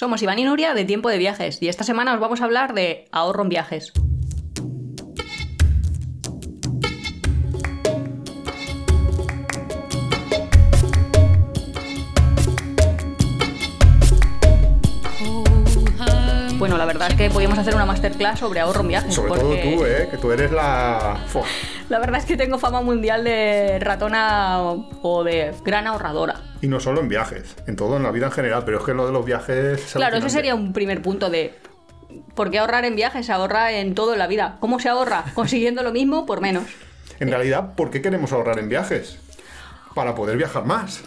[0.00, 2.72] Somos Iván y Nuria de Tiempo de Viajes y esta semana os vamos a hablar
[2.72, 3.92] de ahorro en viajes.
[16.56, 19.14] Bueno, la verdad es que podíamos hacer una masterclass sobre ahorro en viajes.
[19.14, 20.08] Sobre todo porque tú, ¿eh?
[20.10, 21.18] Que tú eres la...
[21.90, 24.60] La verdad es que tengo fama mundial de ratona
[25.02, 26.49] o de gran ahorradora.
[26.60, 28.94] Y no solo en viajes, en todo, en la vida en general, pero es que
[28.94, 29.80] lo de los viajes...
[29.80, 31.54] es Claro, ese sería un primer punto de
[32.34, 33.26] ¿por qué ahorrar en viajes?
[33.26, 34.56] Se ahorra en todo en la vida.
[34.60, 35.24] ¿Cómo se ahorra?
[35.34, 36.64] Consiguiendo lo mismo por menos.
[37.18, 39.18] En realidad, ¿por qué queremos ahorrar en viajes?
[39.94, 41.02] Para poder viajar más.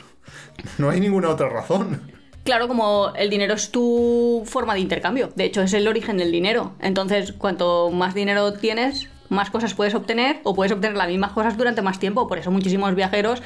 [0.78, 2.12] No hay ninguna otra razón.
[2.44, 5.30] Claro, como el dinero es tu forma de intercambio.
[5.36, 6.74] De hecho, es el origen del dinero.
[6.82, 11.58] Entonces, cuanto más dinero tienes, más cosas puedes obtener o puedes obtener las mismas cosas
[11.58, 12.28] durante más tiempo.
[12.28, 13.42] Por eso muchísimos viajeros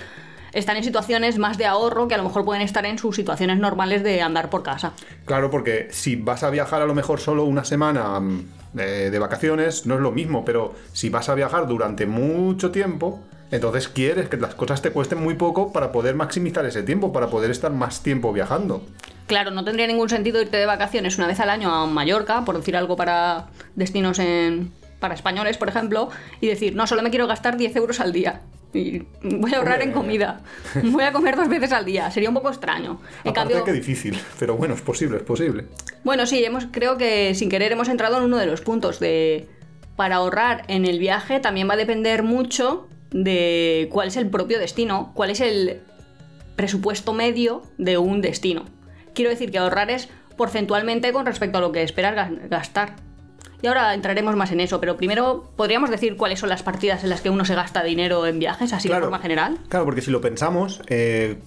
[0.57, 3.59] están en situaciones más de ahorro que a lo mejor pueden estar en sus situaciones
[3.59, 4.93] normales de andar por casa.
[5.25, 9.19] Claro, porque si vas a viajar a lo mejor solo una semana mm, de, de
[9.19, 13.19] vacaciones, no es lo mismo, pero si vas a viajar durante mucho tiempo,
[13.51, 17.27] entonces quieres que las cosas te cuesten muy poco para poder maximizar ese tiempo, para
[17.27, 18.83] poder estar más tiempo viajando.
[19.27, 22.57] Claro, no tendría ningún sentido irte de vacaciones una vez al año a Mallorca, por
[22.57, 26.09] decir algo para destinos en, para españoles, por ejemplo,
[26.41, 28.41] y decir, no, solo me quiero gastar 10 euros al día.
[28.73, 30.41] Y voy a ahorrar en comida.
[30.83, 32.11] Voy a comer dos veces al día.
[32.11, 32.99] Sería un poco extraño.
[33.23, 35.65] En Aparte cambio, que difícil, pero bueno, es posible, es posible.
[36.03, 39.47] bueno, sí, hemos, creo que sin querer hemos entrado en uno de los puntos de
[39.95, 44.59] para ahorrar en el viaje también va a depender mucho de cuál es el propio
[44.59, 45.79] destino, cuál es el
[46.55, 48.65] presupuesto medio de un destino.
[49.15, 52.95] Quiero decir que ahorrar es porcentualmente con respecto a lo que esperas gas- gastar.
[53.61, 57.09] Y ahora entraremos más en eso, pero primero podríamos decir cuáles son las partidas en
[57.09, 59.57] las que uno se gasta dinero en viajes, así de forma general.
[59.69, 61.37] Claro, porque si lo pensamos, eh,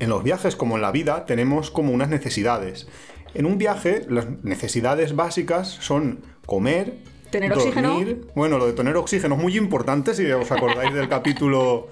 [0.00, 2.88] en los viajes como en la vida tenemos como unas necesidades.
[3.34, 6.94] En un viaje, las necesidades básicas son comer,
[7.32, 7.98] Tener oxígeno.
[8.34, 11.88] Bueno, lo de tener oxígeno es muy importante si os acordáis del capítulo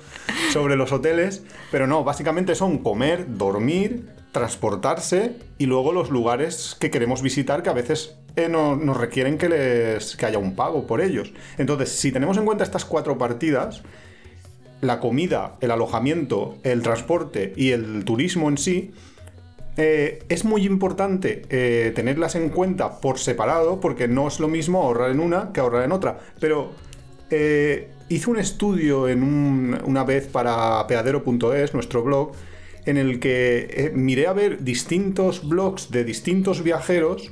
[0.53, 6.91] sobre los hoteles, pero no, básicamente son comer, dormir, transportarse y luego los lugares que
[6.91, 10.87] queremos visitar que a veces eh, no- nos requieren que, les, que haya un pago
[10.87, 11.33] por ellos.
[11.59, 13.83] Entonces, si tenemos en cuenta estas cuatro partidas,
[14.81, 18.93] la comida, el alojamiento, el transporte y el turismo en sí,
[19.77, 24.83] eh, es muy importante eh, tenerlas en cuenta por separado porque no es lo mismo
[24.83, 26.19] ahorrar en una que ahorrar en otra.
[26.41, 26.73] Pero
[28.09, 32.33] hice un estudio en un- una vez para peadero.es, nuestro blog,
[32.87, 37.31] en el que miré a ver distintos blogs de distintos viajeros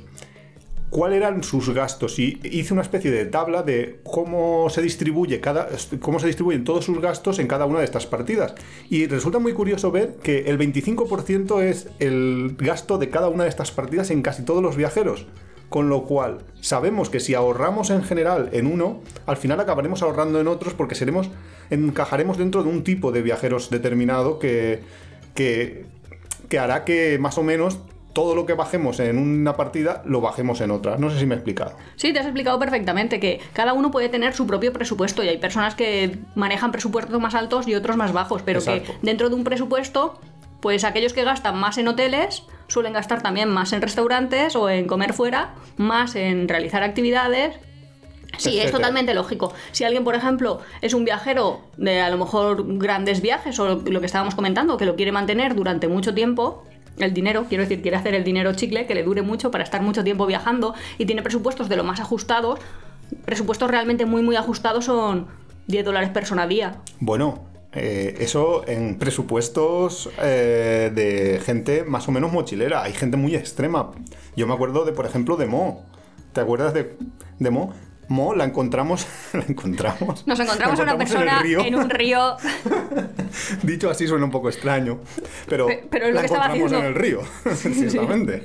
[0.89, 5.69] cuáles eran sus gastos y hice una especie de tabla de cómo se distribuye cada
[6.01, 8.55] cómo se distribuyen todos sus gastos en cada una de estas partidas.
[8.89, 13.49] Y resulta muy curioso ver que el 25% es el gasto de cada una de
[13.49, 15.27] estas partidas en casi todos los viajeros.
[15.69, 20.41] Con lo cual sabemos que si ahorramos en general en uno al final acabaremos ahorrando
[20.41, 21.29] en otros porque seremos
[21.69, 24.81] encajaremos dentro de un tipo de viajeros determinado que
[25.35, 25.85] que,
[26.49, 27.79] que hará que más o menos
[28.13, 30.97] todo lo que bajemos en una partida lo bajemos en otra.
[30.97, 31.73] No sé si me he explicado.
[31.95, 35.37] Sí, te has explicado perfectamente que cada uno puede tener su propio presupuesto y hay
[35.37, 38.93] personas que manejan presupuestos más altos y otros más bajos, pero Exacto.
[38.93, 40.19] que dentro de un presupuesto,
[40.59, 44.87] pues aquellos que gastan más en hoteles suelen gastar también más en restaurantes o en
[44.87, 47.55] comer fuera, más en realizar actividades.
[48.37, 49.53] Sí, es totalmente lógico.
[49.71, 53.99] Si alguien, por ejemplo, es un viajero de a lo mejor grandes viajes o lo
[53.99, 56.63] que estábamos comentando, que lo quiere mantener durante mucho tiempo,
[57.05, 59.81] el dinero, quiero decir, quiere hacer el dinero chicle, que le dure mucho para estar
[59.81, 62.59] mucho tiempo viajando y tiene presupuestos de lo más ajustados,
[63.25, 65.27] presupuestos realmente muy, muy ajustados son
[65.67, 66.81] 10 dólares persona día.
[66.99, 72.83] Bueno, eh, eso en presupuestos eh, de gente más o menos mochilera.
[72.83, 73.91] Hay gente muy extrema.
[74.35, 75.85] Yo me acuerdo de, por ejemplo, de Mo.
[76.33, 76.95] ¿Te acuerdas de,
[77.37, 77.73] de Mo?
[78.09, 79.07] Mo la encontramos.
[79.33, 80.25] La encontramos.
[80.27, 81.59] Nos encontramos a una persona en río.
[81.63, 82.35] en un río.
[83.63, 84.99] Dicho así suena un poco extraño.
[85.47, 86.87] Pero, Pe- pero es lo la que estaba encontramos haciendo.
[86.87, 87.21] en el río.
[87.89, 88.43] Ciertamente.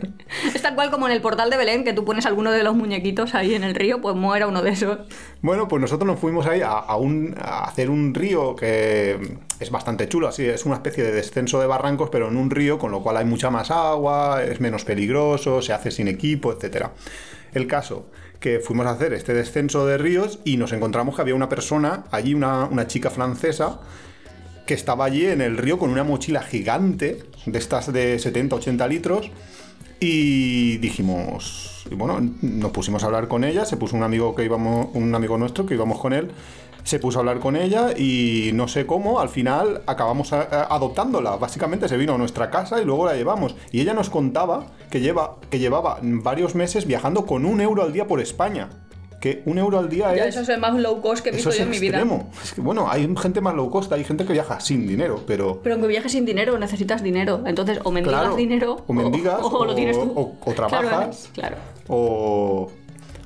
[0.55, 2.75] Es tal cual como en el portal de Belén, que tú pones alguno de los
[2.75, 4.99] muñequitos ahí en el río, pues Mo era uno de esos.
[5.41, 9.71] Bueno, pues nosotros nos fuimos ahí a, a un- a hacer un río que es
[9.71, 12.91] bastante chulo, así es una especie de descenso de barrancos, pero en un río, con
[12.91, 16.93] lo cual hay mucha más agua, es menos peligroso, se hace sin equipo, etcétera.
[17.55, 18.10] El caso
[18.45, 22.05] que fuimos a hacer este descenso de ríos y nos encontramos que había una persona
[22.11, 23.81] allí, una, una chica francesa,
[24.67, 29.31] que estaba allí en el río con una mochila gigante, de estas de 70-80 litros,
[29.99, 34.45] y dijimos, y bueno, nos pusimos a hablar con ella, se puso un amigo que
[34.45, 36.29] íbamos, un amigo nuestro que íbamos con él,
[36.84, 40.75] se puso a hablar con ella y no sé cómo, al final acabamos a- a-
[40.77, 41.36] adoptándola.
[41.36, 43.57] Básicamente se vino a nuestra casa y luego la llevamos.
[43.72, 47.92] Y ella nos contaba que, lleva, que llevaba varios meses viajando con un euro al
[47.92, 48.69] día por España.
[49.21, 50.34] Que un euro al día Ya es...
[50.34, 52.04] eso es el más low cost que he visto yo en mi vida.
[52.42, 55.60] Es que, bueno, hay gente más low cost, hay gente que viaja sin dinero, pero...
[55.63, 57.41] Pero aunque viajes sin dinero, necesitas dinero.
[57.47, 60.13] Entonces, o mendigas Claro, dinero, o mendigas, o, lo tienes tú.
[60.15, 61.31] o- o trabajas.
[61.33, 61.57] Claro.
[61.57, 61.57] claro.
[61.89, 62.71] O...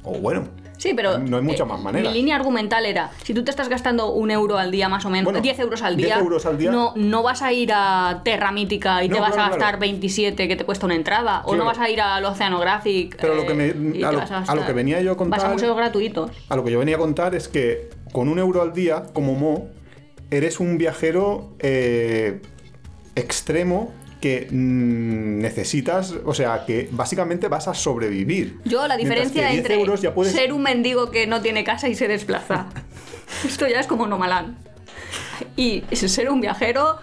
[0.04, 0.44] O bueno.
[0.78, 1.18] Sí, pero.
[1.18, 2.12] No hay muchas eh, más maneras.
[2.12, 5.10] Mi línea argumental era: si tú te estás gastando un euro al día más o
[5.10, 6.70] menos, Bueno, 10 euros al 10 día, euros al día.
[6.70, 9.68] No, no vas a ir a Terra Mítica y No, te vas claro, a gastar
[9.72, 9.78] claro.
[9.80, 13.16] 27 que te cuesta una entrada, o no vas a ir al Oceanographic.
[13.20, 15.16] Pero lo eh, que me- y a lo- a lo que venía yo a Vas
[15.16, 16.30] a contar- museos gratuitos.
[16.48, 19.34] A lo que yo venía a contar es que con un euro al día, como
[19.34, 19.66] Mo,
[20.30, 22.40] eres un viajero eh,
[23.16, 28.58] extremo que mm, necesitas, o sea, que básicamente vas a sobrevivir.
[28.64, 30.32] Yo la diferencia que 10 entre euros ya puedes...
[30.32, 32.66] ser un mendigo que no tiene casa y se desplaza.
[33.46, 34.56] Esto ya es como Nomalán.
[35.56, 36.98] Y ser un viajero,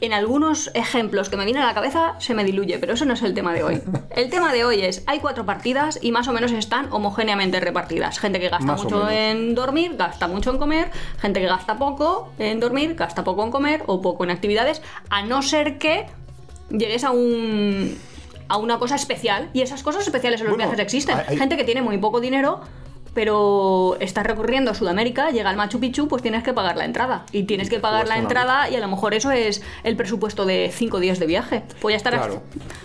[0.00, 3.14] en algunos ejemplos que me vienen a la cabeza se me diluye, pero eso no
[3.14, 3.82] es el tema de hoy.
[4.10, 8.18] El tema de hoy es, hay cuatro partidas y más o menos están homogéneamente repartidas.
[8.18, 10.90] Gente que gasta Más mucho en dormir, gasta mucho en comer,
[11.20, 15.22] gente que gasta poco en dormir, gasta poco en comer o poco en actividades, a
[15.22, 16.06] no ser que
[16.70, 17.96] llegues a un
[18.50, 21.18] a una cosa especial y esas cosas especiales en los Bueno, viajes existen.
[21.28, 22.60] hay- Gente que tiene muy poco dinero
[23.14, 27.24] pero estás recorriendo Sudamérica, llega al Machu Picchu, pues tienes que pagar la entrada.
[27.32, 30.70] Y tienes que pagar la entrada y a lo mejor eso es el presupuesto de
[30.72, 31.62] 5 días de viaje.
[31.80, 32.42] Pues ya estarás Claro.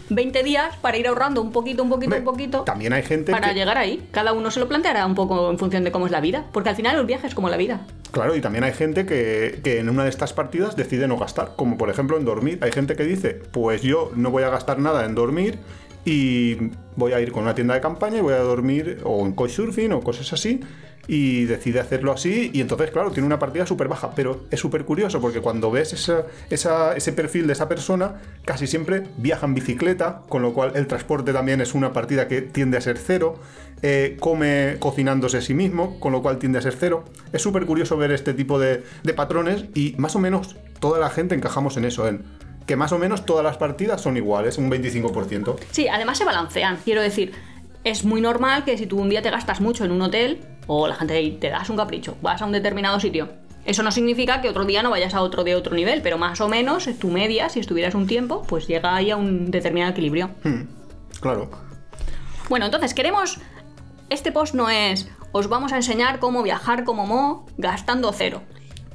[0.09, 2.61] 20 días para ir ahorrando un poquito, un poquito, un poquito.
[2.61, 3.55] También hay gente Para que...
[3.55, 4.07] llegar ahí.
[4.11, 6.45] Cada uno se lo planteará un poco en función de cómo es la vida.
[6.51, 7.81] Porque al final el viaje es como la vida.
[8.11, 11.53] Claro, y también hay gente que, que en una de estas partidas decide no gastar,
[11.55, 12.59] como por ejemplo en dormir.
[12.61, 15.57] Hay gente que dice, pues yo no voy a gastar nada en dormir
[16.05, 19.33] y voy a ir con una tienda de campaña y voy a dormir o en
[19.33, 20.61] couchsurfing o cosas así
[21.07, 24.11] y decide hacerlo así y entonces claro tiene una partida súper baja.
[24.15, 29.45] Pero es súper curioso porque cuando ves ese perfil de esa persona casi siempre viaja
[29.45, 32.97] en bicicleta con lo cual el transporte también es una partida que tiende a ser
[32.97, 33.39] cero.
[33.85, 37.03] Eh, come cocinándose a sí mismo con lo cual tiende a ser cero.
[37.33, 41.09] Es súper curioso ver este tipo de, de patrones y más o menos toda la
[41.09, 42.23] gente encajamos en eso en
[42.65, 46.77] que más o menos todas las partidas son iguales un 25% Sí, además se balancean.
[46.83, 47.33] Quiero decir,
[47.83, 50.87] es muy normal que si tú un día te gastas mucho en un hotel, o
[50.87, 53.29] la gente te das un capricho, vas a un determinado sitio.
[53.65, 56.41] Eso no significa que otro día no vayas a otro de otro nivel, pero más
[56.41, 60.31] o menos tu media, si estuvieras un tiempo, pues llega ahí a un determinado equilibrio.
[60.43, 60.63] Hmm,
[61.21, 61.49] claro
[62.49, 63.39] Bueno, entonces queremos.
[64.09, 65.09] Este post no es.
[65.31, 68.41] Os vamos a enseñar cómo viajar como Mo gastando cero.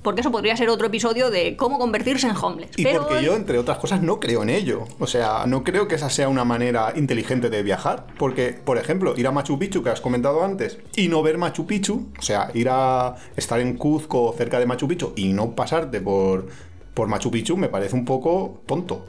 [0.09, 2.71] Porque eso podría ser otro episodio de cómo convertirse en homeless.
[2.79, 4.85] Y pero porque yo, entre otras cosas, no creo en ello.
[4.99, 8.07] O sea, no creo que esa sea una manera inteligente de viajar.
[8.19, 11.67] Porque, por ejemplo, ir a Machu Picchu, que has comentado antes, y no ver Machu
[11.67, 16.01] Picchu, o sea, ir a estar en Cuzco cerca de Machu Picchu y no pasarte
[16.01, 16.49] por,
[16.95, 19.05] por Machu Picchu, me parece un poco tonto.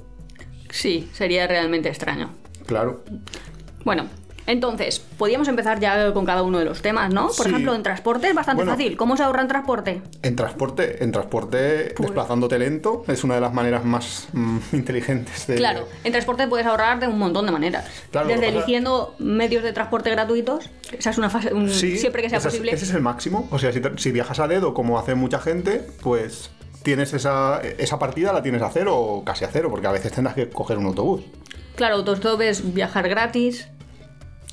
[0.69, 2.31] Sí, sería realmente extraño.
[2.66, 3.06] Claro.
[3.86, 4.04] Bueno,
[4.47, 7.27] entonces, podríamos empezar ya con cada uno de los temas, ¿no?
[7.27, 7.50] Por Sí.
[7.51, 8.71] ejemplo, en transporte es bastante Bueno.
[8.71, 8.97] fácil.
[8.97, 10.01] ¿Cómo se ahorra en transporte?
[10.24, 15.45] En transporte, en transporte, Pues- desplazándote lento, es una de las maneras más mm, inteligentes
[15.47, 15.56] de.
[15.56, 17.86] Claro, en transporte puedes ahorrar de un montón de maneras.
[18.12, 22.21] Claro, Desde pasa- eligiendo medios de transporte gratuitos, esa es una fase, un- Sí, siempre
[22.21, 22.71] que sea posible.
[22.74, 23.47] ese es el máximo.
[23.51, 26.50] O sea, si, si viajas a dedo, como hace mucha gente, pues
[26.81, 30.12] tienes esa, esa partida, la tienes a cero o casi a cero, porque a veces
[30.12, 31.21] tendrás que coger un autobús.
[31.75, 33.68] Claro, autostop es viajar gratis.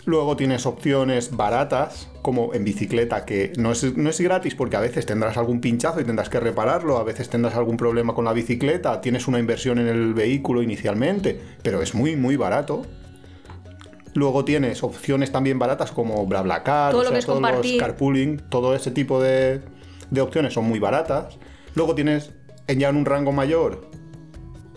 [0.06, 4.80] Luego tienes opciones baratas, como en bicicleta, que no es, no es gratis porque a
[4.80, 8.32] veces tendrás algún pinchazo y tendrás que repararlo, a veces tendrás algún problema con la
[8.32, 12.82] bicicleta, tienes una inversión en el vehículo inicialmente, pero es muy, muy barato.
[14.14, 17.76] Luego tienes opciones también baratas como BlaBlaCar, Todo o lo sea, que es todos los
[17.76, 19.60] carpooling, todo ese tipo de,
[20.10, 21.36] de opciones son muy baratas.
[21.74, 22.30] Luego tienes
[22.68, 23.90] en ya en un rango mayor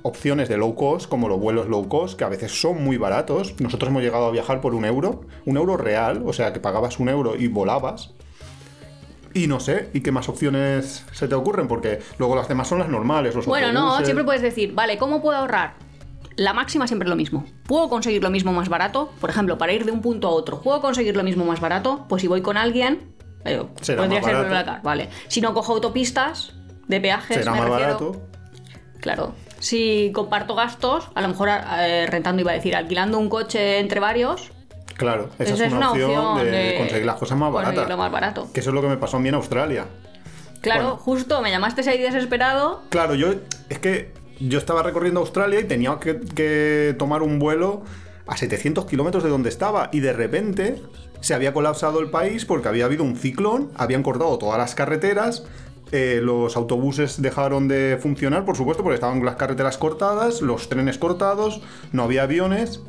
[0.03, 3.56] opciones de low cost, como los vuelos low cost, que a veces son muy baratos.
[3.60, 7.00] Nosotros hemos llegado a viajar por un euro, un euro real, o sea que pagabas
[7.00, 8.13] un euro y volabas.
[9.34, 11.68] Y no sé, ¿y qué más opciones se te ocurren?
[11.68, 15.22] Porque luego las demás son las normales, los Bueno, no, siempre puedes decir, vale, ¿cómo
[15.22, 15.75] puedo ahorrar?
[16.36, 17.46] La máxima siempre es lo mismo.
[17.68, 19.12] ¿Puedo conseguir lo mismo más barato?
[19.20, 22.06] Por ejemplo, para ir de un punto a otro, ¿puedo conseguir lo mismo más barato?
[22.08, 23.13] Pues si voy con alguien,
[23.46, 24.72] eh, Será podría ser barato.
[24.82, 25.10] Vale.
[25.27, 26.53] Si no cojo autopistas
[26.88, 28.22] de peajes, Será me más refiero- barato.
[29.01, 29.34] Claro.
[29.60, 34.00] Si comparto gastos, a lo mejor eh, rentando iba a decir, alquilando un coche entre
[34.00, 34.51] varios,
[35.00, 37.88] Claro, esa, es, una, opción, de, conseguir las cosas más baratas.
[37.88, 38.50] lo más barato.
[38.54, 39.86] Que eso es lo que me pasó a mí en Australia.
[40.60, 40.98] Claro, Bueno.
[40.98, 42.82] justo me llamaste ahí desesperado.
[42.89, 43.34] Claro, yo
[43.70, 44.12] es que
[44.42, 47.84] yo estaba recorriendo Australia y tenía que, que tomar un vuelo
[48.28, 50.82] a 700 kilómetros de donde estaba y de repente
[51.22, 55.44] se había colapsado el país porque había habido un ciclón, habían cortado todas las carreteras,
[55.91, 60.98] eh, los autobuses dejaron de funcionar, por supuesto, porque estaban las carreteras cortadas, los trenes
[60.98, 62.81] cortados, no había aviones.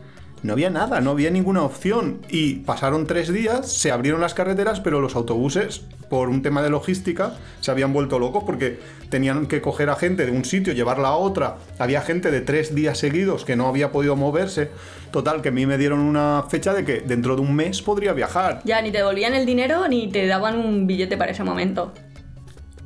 [0.42, 2.22] No había nada, no había ninguna opción.
[2.30, 6.70] Y pasaron tres días, se abrieron las carreteras, pero los autobuses, por un tema de
[6.70, 8.78] logística, se habían vuelto locos porque
[9.10, 11.58] tenían que coger a gente de un sitio, llevarla a otra.
[11.78, 14.70] Había gente de tres días seguidos que no había podido moverse.
[15.10, 18.14] Total, que a mí me dieron una fecha de que dentro de un mes podría
[18.14, 18.62] viajar.
[18.64, 21.92] Ya, ni te devolvían el dinero ni te daban un billete para ese momento.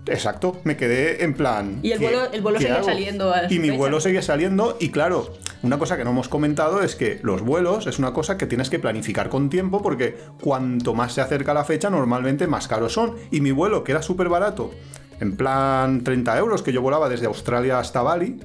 [0.07, 1.79] Exacto, me quedé en plan.
[1.83, 2.85] Y el ¿qué- vuelo- el vuelo seguía hago?
[2.85, 5.33] saliendo a Y mi vuelo seguía saliendo, y claro,
[5.63, 8.69] una cosa que no hemos comentado es que los vuelos es una cosa que tienes
[8.69, 13.15] que planificar con tiempo, porque cuanto más se acerca la fecha, normalmente más caros son.
[13.31, 14.73] Y mi vuelo, que era súper barato,
[15.21, 18.41] en plan 30 euros, que yo volaba desde Australia hasta Bali,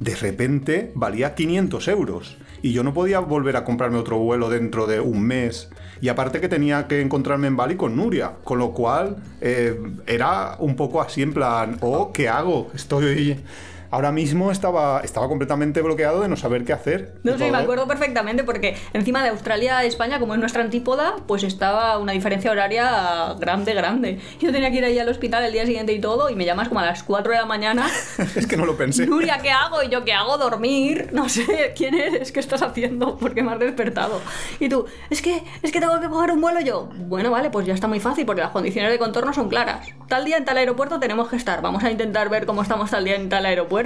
[0.00, 2.36] de repente valía 500 euros.
[2.62, 5.68] Y yo no podía volver a comprarme otro vuelo dentro de un mes.
[6.00, 8.32] Y aparte que tenía que encontrarme en Bali con Nuria.
[8.44, 12.70] Con lo cual eh, era un poco así en plan, oh, ¿qué hago?
[12.74, 13.40] Estoy...
[13.92, 17.20] Ahora mismo estaba, estaba completamente bloqueado de no saber qué hacer.
[17.24, 21.16] No sé, me acuerdo perfectamente porque encima de Australia a España, como es nuestra antípoda,
[21.26, 24.18] pues estaba una diferencia horaria grande, grande.
[24.40, 26.68] Yo tenía que ir ahí al hospital el día siguiente y todo, y me llamas
[26.68, 27.86] como a las 4 de la mañana.
[28.34, 29.06] es que no lo pensé.
[29.06, 29.82] Nuria, ¿qué hago?
[29.82, 30.38] Y yo, ¿qué hago?
[30.38, 31.10] Dormir.
[31.12, 32.32] No sé, ¿quién eres?
[32.32, 33.18] ¿Qué estás haciendo?
[33.18, 34.22] ¿Por qué me has despertado?
[34.58, 36.88] Y tú, es que, es que tengo que coger un vuelo yo.
[36.94, 39.86] Bueno, vale, pues ya está muy fácil porque las condiciones de contorno son claras.
[40.08, 41.60] Tal día en tal aeropuerto tenemos que estar.
[41.60, 43.81] Vamos a intentar ver cómo estamos tal día en tal aeropuerto.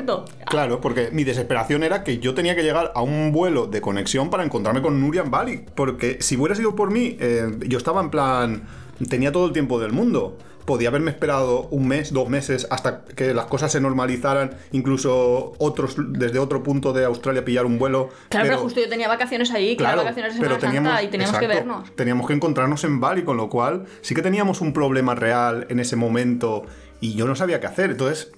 [0.47, 4.31] Claro, porque mi desesperación era que yo tenía que llegar a un vuelo de conexión
[4.31, 5.65] para encontrarme con Nuria en Bali.
[5.75, 8.63] Porque si hubiera sido por mí, eh, yo estaba en plan.
[9.09, 10.39] Tenía todo el tiempo del mundo.
[10.65, 14.57] Podía haberme esperado un mes, dos meses, hasta que las cosas se normalizaran.
[14.73, 18.09] Incluso otros, desde otro punto de Australia, pillar un vuelo.
[18.31, 21.95] Claro, pero, justo yo tenía vacaciones ahí, claro, vacaciones Semana Santa y teníamos que vernos.
[21.95, 25.79] Teníamos que encontrarnos en Bali, con lo cual sí que teníamos un problema real en
[25.79, 26.65] ese momento
[27.01, 27.93] y yo no sabía qué hacer.
[27.93, 28.33] Entonces,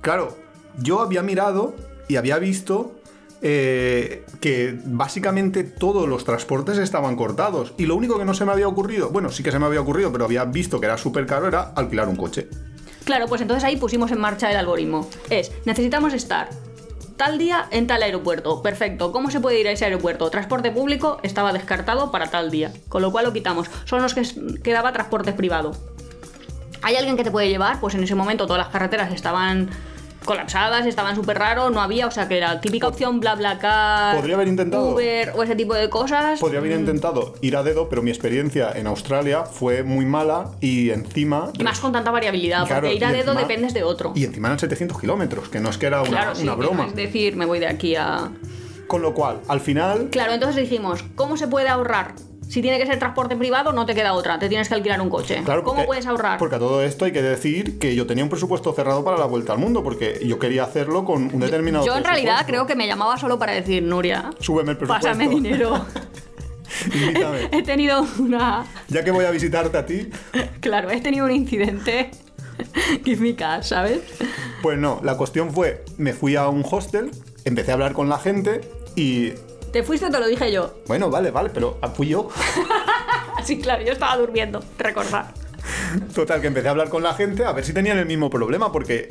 [0.00, 0.36] claro,
[0.78, 1.74] yo había mirado
[2.08, 2.94] y había visto
[3.40, 7.74] eh, que básicamente todos los transportes estaban cortados.
[7.78, 9.80] Y lo único que no se me había ocurrido, bueno, sí que se me había
[9.80, 12.48] ocurrido, pero había visto que era súper caro, era alquilar un coche.
[13.04, 15.08] Claro, pues entonces ahí pusimos en marcha el algoritmo.
[15.30, 16.50] Es, necesitamos estar
[17.16, 18.62] tal día en tal aeropuerto.
[18.62, 19.12] Perfecto.
[19.12, 20.28] ¿Cómo se puede ir a ese aeropuerto?
[20.30, 22.72] Transporte público estaba descartado para tal día.
[22.88, 23.70] Con lo cual lo quitamos.
[23.84, 24.22] Son los que
[24.62, 25.72] quedaba transporte privado.
[26.82, 27.80] ¿Hay alguien que te puede llevar?
[27.80, 29.70] Pues en ese momento todas las carreteras estaban
[30.28, 34.14] colapsadas, estaban súper raros, no había, o sea que la típica opción bla bla car,
[34.14, 34.90] Podría haber intentado.
[34.94, 36.38] Uber o ese tipo de cosas.
[36.38, 40.90] Podría haber intentado ir a dedo, pero mi experiencia en Australia fue muy mala y
[40.90, 41.50] encima...
[41.58, 44.12] Y más con tanta variabilidad, Claro, porque ir a dedo encima- dependes de otro.
[44.14, 46.86] Y encima eran 700 kilómetros, que no es que era una, claro, sí, una broma.
[46.88, 48.28] es decir, me voy de aquí a.
[48.86, 52.12] Con lo cual, al final, Claro, entonces dijimos, ¿cómo se puede ahorrar?
[52.48, 55.10] Si tiene que ser transporte privado, no te queda otra, te tienes que alquilar un
[55.10, 55.42] coche.
[55.44, 56.38] Claro, ¿Cómo porque- puedes ahorrar?
[56.38, 59.26] Porque a todo esto hay que decir que yo tenía un presupuesto cerrado para la
[59.26, 62.74] vuelta al mundo, porque yo quería hacerlo con un determinado Yo en realidad creo que
[62.74, 65.08] me llamaba solo para decir, Nuria, Súbeme el presupuesto.
[65.08, 65.84] pásame dinero.
[66.94, 67.48] Invítame.
[67.52, 68.64] he tenido una...
[68.88, 70.08] Ya que voy a visitarte a ti,
[70.60, 72.10] Claro, he tenido un incidente.
[73.04, 74.00] Give me cash, ¿sabes?
[74.62, 77.10] pues no, la cuestión fue, me fui a un hostel,
[77.44, 78.62] empecé a hablar con la gente
[78.96, 79.32] y...
[79.72, 80.74] Te fuiste, te lo dije yo.
[80.86, 82.28] Bueno, vale, vale, pero fui yo.
[83.44, 85.32] Sí, claro, yo estaba durmiendo, recordar.
[86.14, 88.72] Total, que empecé a hablar con la gente a ver si tenían el mismo problema,
[88.72, 89.08] porque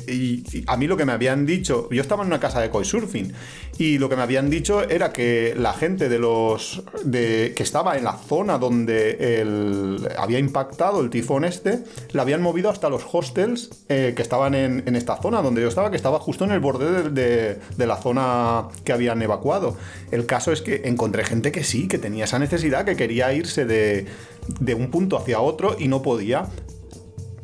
[0.66, 3.32] a mí lo que me habían dicho, yo estaba en una casa de couchsurfing,
[3.78, 7.96] y lo que me habían dicho era que la gente de los de, que estaba
[7.96, 11.80] en la zona donde había impactado el tifón este,
[12.12, 15.90] la habían movido hasta los hostels eh, que estaban en, esta zona donde yo estaba,
[15.90, 19.76] que estaba justo en el borde de, de- de la zona que habían evacuado.
[20.10, 23.64] El caso es que encontré gente que sí, que tenía esa necesidad, que quería irse
[23.64, 24.06] de,
[24.60, 26.48] de un punto hacia otro y no podía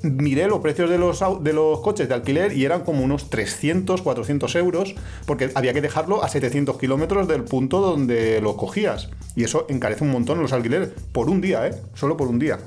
[0.04, 4.02] miré los precios de los, de los coches de alquiler y eran como unos 300,
[4.02, 4.94] 400 euros,
[5.26, 9.11] porque había que dejarlo a 700 kilómetros del punto donde lo cogías.
[9.34, 11.75] Y eso encarece un montón los alquileres, por un día, ¿eh?
[11.94, 12.58] Solo por un día.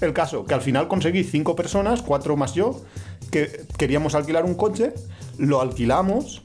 [0.00, 2.80] El caso, que al final conseguí cinco personas, cuatro más yo,
[3.30, 4.94] que queríamos alquilar un coche,
[5.36, 6.42] lo alquilamos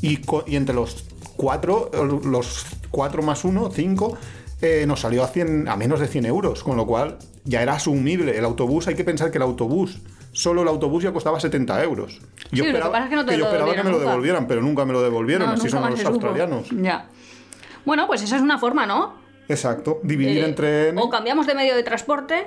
[0.00, 1.04] y, y entre los
[1.36, 1.90] cuatro,
[2.24, 4.16] los cuatro más uno, cinco,
[4.62, 7.74] eh, nos salió a, 100, a menos de 100 euros, con lo cual ya era
[7.74, 8.38] asumible.
[8.38, 9.98] El autobús, hay que pensar que el autobús,
[10.30, 12.20] solo el autobús ya costaba 70 euros.
[12.52, 14.46] Yo Sí, lo que pasa es que no te yo esperaba que me lo devolvieran,
[14.46, 16.68] pero nunca me lo devolvieron, No, así son los australianos.
[16.70, 17.08] Ya.
[17.84, 19.14] Bueno, pues esa es una forma, ¿no?
[19.48, 20.90] Exacto, dividir Eh, entre...
[20.96, 22.46] O cambiamos de medio de transporte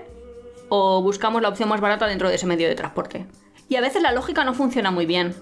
[0.69, 3.25] o buscamos la opción más barata dentro de ese medio de transporte.
[3.67, 5.35] Y a veces la lógica no funciona muy bien.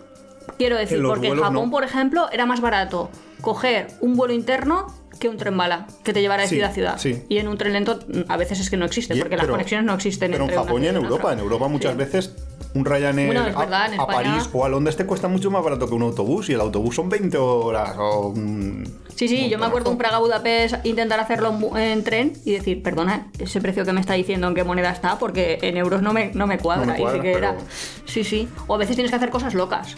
[0.58, 1.72] Quiero decir, En porque en Japón, no.
[1.72, 3.12] por ejemplo, era más barato
[3.42, 4.88] coger un vuelo interno
[5.20, 6.98] que un tren bala, que te llevará de Sí, ciudad a ciudad.
[6.98, 7.24] sí.
[7.30, 9.44] Y en un tren lento mm, a veces es que no existe, Y- porque las
[9.46, 11.34] pero- conexiones no existen Pero en entre una Japón y en Europa, otra.
[11.34, 11.98] en Europa muchas Sí.
[11.98, 12.36] veces
[12.76, 15.52] un Ryanair Bueno, a- verdad, en a, España- París o a Londres te cuesta mucho
[15.52, 18.84] más barato que un autobús y el autobús son 20 horas o mm,
[19.16, 19.98] Sí, sí, yo me acuerdo un.
[20.00, 24.48] Praga-Budapest intentar hacerlo en, en tren y decir, perdona, ese precio que me está diciendo
[24.48, 26.88] en qué moneda está, porque en euros no me, no me cuadra.
[26.88, 27.52] No me cuadra, y sí que era.
[27.54, 27.66] pero-
[28.06, 28.48] Sí, sí.
[28.66, 29.96] O a veces tienes que hacer cosas locas.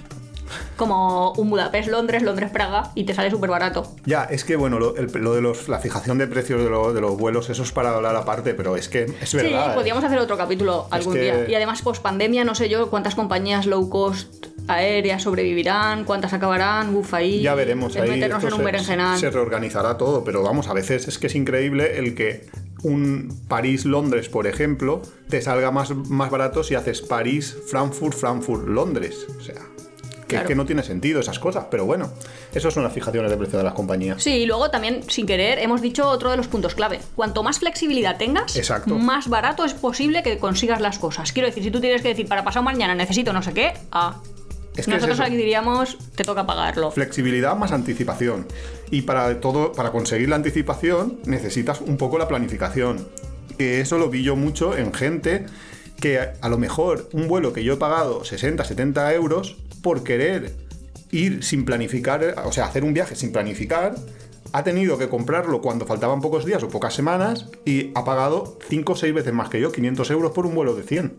[0.76, 3.96] Como un Budapest-Londres, Londres-Praga, y te sale súper barato.
[4.06, 6.94] Ya, es que bueno, lo, el- lo de los, la fijación de precios de, lo-
[6.94, 9.66] de los vuelos, eso es para hablar aparte, pero es que es verdad.
[9.66, 9.76] sí, ¿eh?
[9.76, 11.50] podríamos hacer otro capítulo algún que- día.
[11.50, 16.96] Y además, post pandemia, no sé yo cuántas compañías low cost aéreas sobrevivirán, cuántas acabarán,
[16.96, 17.42] uf, ahí.
[17.42, 19.20] Ya veremos, es ahí meternos en un se, berenjenal.
[19.20, 22.48] se reorganizará todo, pero vamos, a veces es que es increíble el que
[22.82, 29.28] un París-Londres, por ejemplo, te salga más, más barato si haces París-Frankfurt, Frankfurt-Londres.
[29.38, 29.62] O sea,
[30.28, 30.44] que Claro.
[30.46, 32.12] es que no tiene sentido esas cosas, pero bueno,
[32.54, 34.24] esas son las fijaciones de precio de las compañías.
[34.24, 37.00] Sí, y luego también, sin querer, hemos dicho otro de los puntos clave.
[37.16, 38.96] Cuanto más flexibilidad tengas, Exacto.
[38.96, 41.32] más barato es posible que consigas las cosas.
[41.32, 44.22] Quiero decir, si tú tienes que decir, para pasado mañana necesito no sé qué, ah,
[44.76, 45.24] Es que nosotros eso.
[45.28, 46.90] aquí diríamos, te toca pagarlo.
[46.92, 48.48] Flexibilidad más anticipación.
[48.92, 53.08] Y para todo, para conseguir la anticipación, necesitas un poco la planificación.
[53.58, 55.46] Que eso lo vi yo mucho en gente
[56.02, 60.04] que a- a lo mejor un vuelo que yo he pagado 60, 70 euros por
[60.04, 60.52] querer
[61.12, 63.94] ir sin planificar, o sea, hacer un viaje sin planificar,
[64.52, 68.94] ha tenido que comprarlo cuando faltaban pocos días o pocas semanas y ha pagado 5
[68.94, 71.14] o 6 veces más que yo, 500 euros por un vuelo de 100.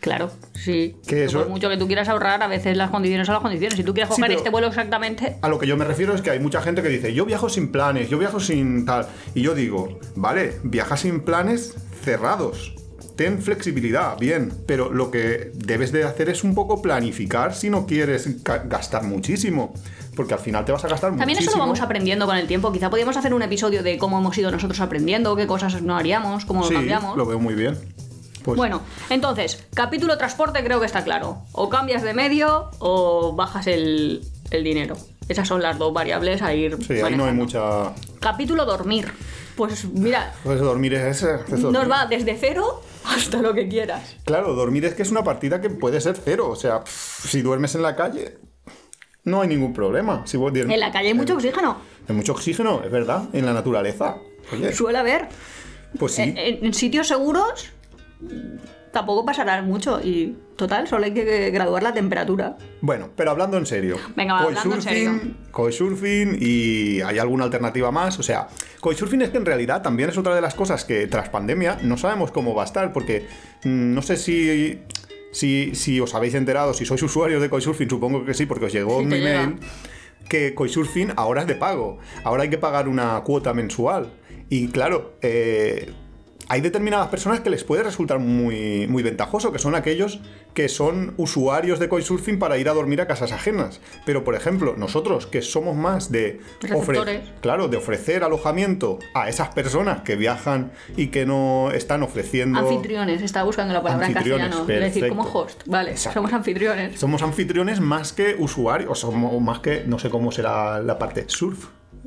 [0.00, 0.96] Claro, sí.
[1.08, 3.78] Que eso- Por mucho que tú quieras ahorrar, a veces las condiciones son las condiciones.
[3.78, 6.30] Si tú quieres coger este vuelo exactamente, A lo que yo me refiero es que
[6.30, 9.08] hay mucha gente que dice, yo viajo sin planes, yo viajo sin tal.
[9.34, 11.74] Y yo digo, vale, viaja sin planes
[12.04, 12.74] cerrados.
[13.16, 17.86] Ten flexibilidad, bien, pero lo que debes de hacer es un poco planificar si no
[17.86, 19.72] quieres ga- gastar muchísimo,
[20.14, 21.50] porque al final te vas a gastar También muchísimo.
[21.50, 22.70] eso lo vamos aprendiendo con el tiempo.
[22.72, 26.44] Quizá podríamos hacer un episodio de cómo hemos ido nosotros aprendiendo, qué cosas no haríamos,
[26.44, 27.16] cómo lo Sí, cambiamos.
[27.16, 27.78] lo veo muy bien.
[28.44, 31.38] Pues, Bueno, entonces, capítulo transporte creo que está claro.
[31.52, 34.20] O cambias de medio o bajas el,
[34.50, 34.96] el dinero.
[35.28, 36.76] Esas son las dos variables a ir.
[36.86, 37.92] sí, ahí no hay mucha...
[38.20, 39.08] Capítulo dormir.
[39.56, 41.36] Pues mira, Pues dormir es ese.
[41.52, 41.72] es dormir.
[41.72, 44.16] nos va desde cero hasta lo que quieras.
[44.24, 46.48] Claro, dormir es que es una partida que puede ser cero.
[46.48, 48.38] O sea, pff, si duermes en la calle,
[49.24, 50.26] no hay ningún problema.
[50.26, 51.76] Si vos duermes- En la calle hay mucho oxígeno.
[52.08, 54.16] Hay mucho oxígeno, es verdad, en la naturaleza.
[54.52, 55.28] Oye, Suele haber.
[55.98, 56.22] pues sí.
[56.22, 57.70] En, en sitios seguros
[58.96, 60.00] tampoco pasará mucho.
[60.02, 62.56] Y total, solo hay que graduar la temperatura.
[62.80, 63.98] Bueno, pero hablando en serio.
[64.16, 65.20] Venga, va, hablando en serio.
[65.50, 68.18] Couchsurfing y hay alguna alternativa más.
[68.18, 68.48] O sea,
[68.80, 71.98] Couchsurfing es que en realidad también es otra de las cosas que tras pandemia no
[71.98, 73.26] sabemos cómo va a estar, porque
[73.64, 74.80] mm, no sé si,
[75.30, 78.72] si, si os habéis enterado, si sois usuarios de Couchsurfing, supongo que sí, porque os
[78.72, 79.56] llegó Sí, un email
[80.26, 81.98] que Couchsurfing ahora es de pago.
[82.24, 84.10] Ahora hay que pagar una cuota mensual.
[84.48, 85.92] Y claro, eh,
[86.48, 90.20] hay determinadas personas que les puede resultar muy, muy ventajoso, que son aquellos
[90.54, 93.80] que son usuarios de Couchsurfing para ir a dormir a casas ajenas.
[94.06, 97.22] Pero, por ejemplo, nosotros que somos más de, Receptores.
[97.40, 102.58] claro, de ofrecer alojamiento a esas personas que viajan y que no están ofreciendo...
[102.58, 104.60] Anfitriones, estaba buscando la palabra en castellano.
[104.68, 105.62] Es decir, como host.
[105.66, 106.20] Vale, Exacto.
[106.20, 106.98] somos anfitriones.
[106.98, 111.24] Somos anfitriones más que usuarios, o somos más que, no sé cómo será la parte,
[111.28, 111.66] surf.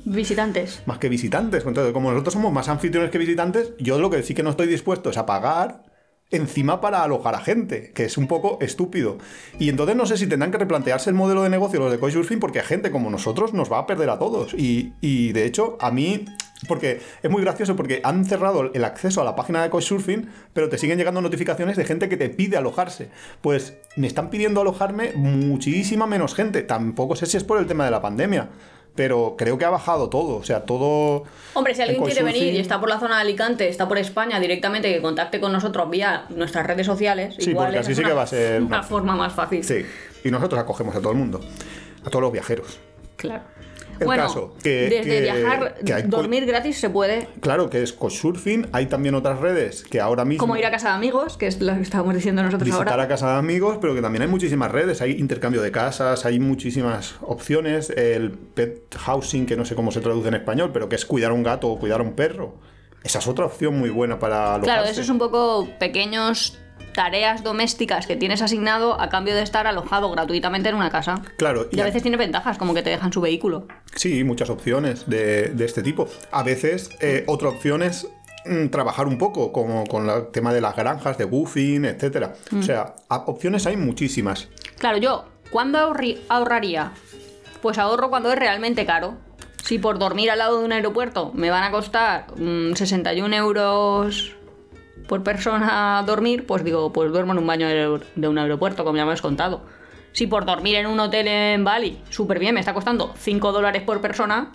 [0.10, 0.82] Visitantes.
[0.88, 1.64] más que visitantes.
[1.66, 4.68] Entonces, como nosotros somos más anfitriones que visitantes, yo lo que sí que no estoy
[4.68, 5.84] dispuesto es a pagar
[6.32, 9.18] encima para alojar a gente, que es un poco estúpido.
[9.60, 12.40] Y entonces no sé si tendrán que replantearse el modelo de negocio los de Couchsurfing
[12.40, 14.54] porque a gente como nosotros nos va a perder a todos.
[14.54, 16.26] Y, y, de hecho, a mí...
[16.68, 20.68] Porque es muy gracioso porque han cerrado el acceso a la página de Couchsurfing, pero
[20.68, 23.10] te siguen llegando notificaciones de gente que te pide alojarse.
[23.40, 26.62] Pues me están pidiendo alojarme muchísima menos gente.
[26.62, 28.50] Tampoco sé si es por el tema de la pandemia,
[28.96, 30.36] pero creo que ha bajado todo.
[30.38, 31.24] O sea, todo...
[31.54, 33.98] Hombre, si alguien en quiere venir y está por la zona de Alicante, está por
[33.98, 37.36] España directamente, que contacte con nosotros vía nuestras redes sociales.
[37.40, 39.34] Sí, igual porque así es sí una- que va a ser una una- forma más
[39.34, 39.64] fácil.
[39.64, 39.86] Sí,
[40.24, 41.40] y nosotros acogemos a todo el mundo,
[42.06, 42.80] a todos los viajeros.
[43.16, 43.44] Claro.
[44.00, 47.28] El bueno, caso, que- desde que- viajar, que hay co- dormir gratis se puede.
[47.42, 50.40] Claro que es Couchsurfing, hay también otras redes que ahora mismo...
[50.40, 53.04] Como ir a casa de amigos, que es lo que estábamos diciendo nosotros visitar ahora.
[53.04, 56.40] a casa de amigos, pero que también hay muchísimas redes, hay intercambio de casas, hay
[56.40, 60.96] muchísimas opciones, el pet housing, que no sé cómo se traduce en español, pero que
[60.96, 62.56] es cuidar a un gato o cuidar a un perro.
[63.04, 64.64] Esa es otra opción muy buena para alojarse.
[64.66, 66.60] Claro, eso es un poco pequeños
[66.94, 71.22] tareas domésticas que tienes asignado a cambio de estar alojado gratuitamente en una casa.
[71.38, 73.68] Claro, Y a veces tiene ventajas, como que te dejan su vehículo.
[73.96, 76.08] Sí, muchas opciones de, de este tipo.
[76.32, 78.08] A veces, eh, otra opción es
[78.46, 82.34] mm, trabajar un poco, como con el tema de las granjas, de woofing, etcétera.
[82.52, 82.60] Mm.
[82.60, 84.50] O sea, a- opciones hay muchísimas.
[84.78, 85.78] Claro, yo, ¿cuándo
[86.30, 86.92] ahorraría?
[87.62, 89.18] Pues ahorro cuando es realmente caro.
[89.64, 94.36] Si por dormir al lado de un aeropuerto me van a costar mm, 61 euros
[95.10, 98.96] por persona dormir, pues digo, pues duermo en un baño de de un aeropuerto, como
[98.96, 99.62] ya me has contado.
[100.12, 103.82] Si por dormir en un hotel en Bali, súper bien, me está costando 5 dólares
[103.82, 104.52] por persona,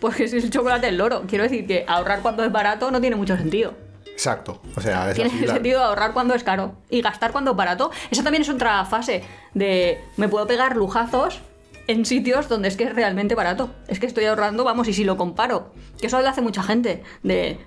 [0.00, 1.24] pues es el chocolate del loro.
[1.28, 3.74] Quiero decir que ahorrar cuando es barato no tiene mucho sentido.
[4.06, 4.62] Exacto.
[4.76, 7.90] O sea, es Tiene así, sentido ahorrar cuando es caro y gastar cuando es barato.
[8.10, 11.40] Esa también es otra fase de me puedo pegar lujazos
[11.88, 13.70] en sitios donde es que es realmente barato.
[13.88, 17.02] Es que estoy ahorrando, vamos, y si lo comparo, que eso lo hace mucha gente,
[17.24, 17.58] de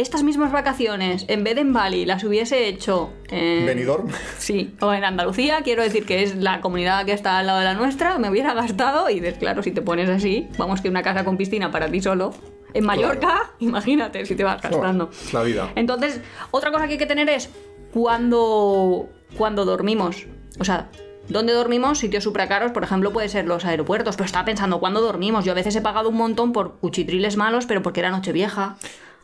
[0.00, 3.66] estas mismas vacaciones, en vez de en Bali, las hubiese hecho en...
[3.66, 4.08] Benidorm.
[4.38, 7.64] Sí, o en Andalucía, quiero decir que es la comunidad que está al lado de
[7.66, 11.24] la nuestra, me hubiera gastado y claro, si te pones así, vamos que una casa
[11.24, 12.32] con piscina para ti solo.
[12.72, 15.10] En Mallorca, imagínate si te vas gastando.
[15.32, 15.72] la vida.
[15.74, 17.50] Entonces, otra cosa que hay que tener es
[17.92, 20.26] cuando, cuando dormimos.
[20.58, 20.88] O sea,
[21.28, 21.98] ¿dónde dormimos?
[21.98, 24.16] Sitios supracaros, por ejemplo, puede ser los aeropuertos.
[24.16, 25.44] Pero estaba pensando, ¿cuándo dormimos?
[25.44, 28.76] Yo a veces he pagado un montón por cuchitriles malos, pero porque era Nochevieja.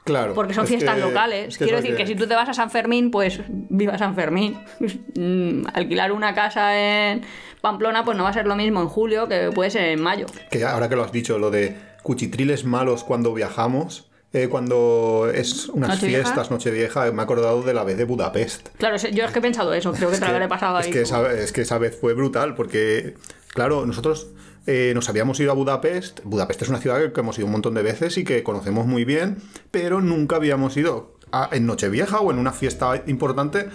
[0.07, 0.33] Claro.
[0.33, 1.49] Porque son es fiestas que- locales.
[1.49, 2.07] es que Quiero decir que...
[2.07, 4.57] si tú te vas a San Fermín, pues viva San Fermín.
[5.19, 7.23] Mm, Alquilar una casa en
[7.63, 10.27] Pamplona, pues no va a ser lo mismo en julio que puede ser en mayo.
[10.51, 15.69] Que ahora que lo has dicho, lo de cuchitriles malos cuando viajamos, eh, cuando es
[15.71, 16.23] unas ¿Nochevieja?
[16.25, 18.69] fiestas, Nochevieja, me he acordado de la vez de Budapest.
[18.77, 20.93] Claro, yo es que he pensado eso, creo que te lo habré pasado es ahí.
[20.93, 23.15] que, esa, es que esa vez fue brutal, porque,
[23.55, 24.29] claro, nosotros
[24.67, 26.21] eh, nos habíamos ido a Budapest.
[26.25, 29.05] Budapest es una ciudad que hemos ido un montón de veces y que conocemos muy
[29.05, 29.39] bien,
[29.71, 33.67] pero nunca habíamos ido a- en Nochevieja o en una fiesta importante.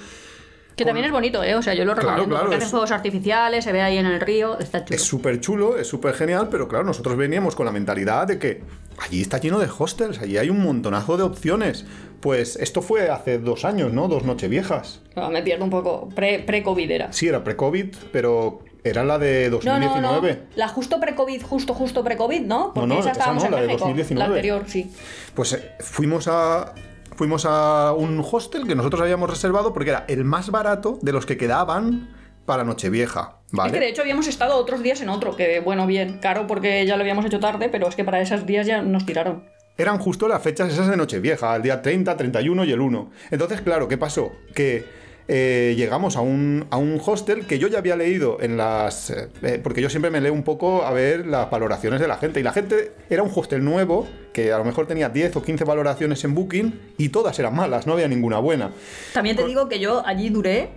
[0.76, 1.54] Que también es bonito, ¿eh?
[1.56, 2.36] O sea, yo lo Claro, recomiendo.
[2.36, 4.96] claro, porque es- hacen fuegos artificiales, se ve ahí en el río, está chulo.
[4.96, 8.64] Es súper chulo, es súper genial, pero claro, nosotros veníamos con la mentalidad de que
[8.98, 11.86] allí está lleno de hostels, allí hay un montonazo de opciones.
[12.22, 14.08] Pues esto fue hace dos años, ¿no?
[14.08, 15.02] Dos Nocheviejas.
[15.16, 16.08] No, me pierdo un poco.
[16.16, 17.12] Pre- Pre-COVID era.
[17.14, 20.34] Sí, era pre-COVID, pero era la de No, no, 2019.
[20.34, 20.40] no.
[20.56, 22.74] La justo pre-COVID, justo, justo pre-COVID, ¿no?
[22.74, 23.86] Porque no, esa esa estábamos no, en la de México.
[23.86, 24.20] 2019.
[24.20, 24.92] La anterior, sí.
[25.36, 26.74] Pues eh, fuimos a.
[27.16, 31.28] Fuimos a un hostel que nosotros habíamos reservado porque era el más barato de los
[31.28, 32.10] que quedaban
[32.46, 33.38] para Nochevieja.
[33.52, 33.68] ¿vale?
[33.68, 36.84] Es que de hecho habíamos estado otros días en otro, que bueno, bien, caro porque
[36.86, 39.44] ya lo habíamos hecho tarde, pero es que para esos días ya nos tiraron.
[39.78, 43.12] eran justo las fechas esas de Nochevieja, el día 30, 31 y el 1.
[43.30, 44.32] Entonces, claro, ¿qué pasó?
[44.56, 44.86] Que
[45.28, 49.10] eh, llegamos a un, a un hostel que yo ya había leído en las...
[49.10, 52.18] eh, eh, porque yo siempre me leo un poco a ver las valoraciones de la
[52.18, 52.40] gente.
[52.40, 55.64] Y la gente era un hostel nuevo, que a lo mejor tenía 10 o 15
[55.64, 58.72] valoraciones en Booking, y todas eran malas, no había ninguna buena.
[59.14, 60.70] También te digo que yo allí duré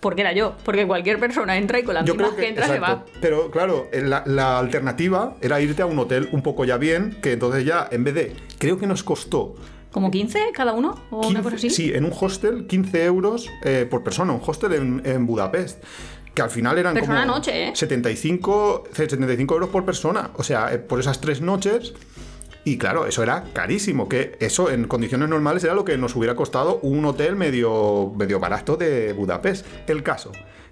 [0.00, 2.48] porque era yo, porque cualquier persona entra y con la Yo misma creo que, que,
[2.50, 2.86] entra exacto.
[2.86, 3.20] se va.
[3.20, 7.32] Pero claro, la, la alternativa era irte a un hotel un poco ya bien, que
[7.32, 8.36] entonces ya, en vez de...
[8.58, 9.56] Creo que nos costó
[9.98, 10.94] ¿Como 15 cada uno?
[11.10, 11.70] ¿O una 15 cosa así?
[11.70, 15.82] Sí, en un hostel, 15 euros eh, por persona, un hostel en, en Budapest.
[16.32, 17.72] Que al final eran Persona como noche, ¿eh?
[17.74, 20.30] 75, 75 euros por persona.
[20.36, 21.94] O sea, eh, por esas tres noches.
[22.62, 24.08] Y claro, eso era carísimo.
[24.08, 28.38] Que eso en condiciones normales era lo que nos hubiera costado un hotel medio, medio
[28.38, 29.66] barato de Budapest.
[29.88, 30.30] El caso.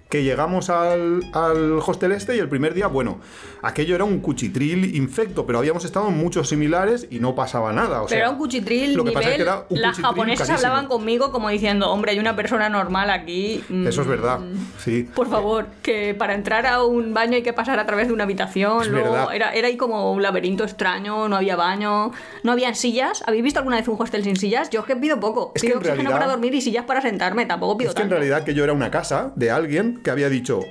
[0.09, 3.19] Que llegamos al, al hostel este y el primer día, bueno,
[3.61, 8.03] aquello era un cuchitril infecto, pero habíamos estado en muchos similares y no pasaba nada.
[8.03, 9.13] O Pero sea, era un cuchitril lo que nivel.
[9.23, 12.69] pasa es que era un las japonesas hablaban conmigo como diciendo, hombre, hay una persona
[12.69, 13.61] normal aquí.
[13.67, 14.39] mm, Eso es verdad,
[14.77, 15.09] sí.
[15.13, 18.23] Por favor, que para entrar a un baño hay que pasar a través de una
[18.23, 18.89] habitación.
[18.89, 22.11] Luego era, era ahí como un laberinto extraño, no había baño,
[22.43, 23.25] no habían sillas.
[23.27, 24.69] ¿Habéis visto alguna vez un hostel sin sillas?
[24.69, 25.51] Yo es que pido poco.
[25.53, 27.95] Es que pido en oxígeno realidad- para dormir y sillas para sentarme, tampoco pido Es
[27.95, 30.61] que en realidad que yo era una casa de alguien que había dicho,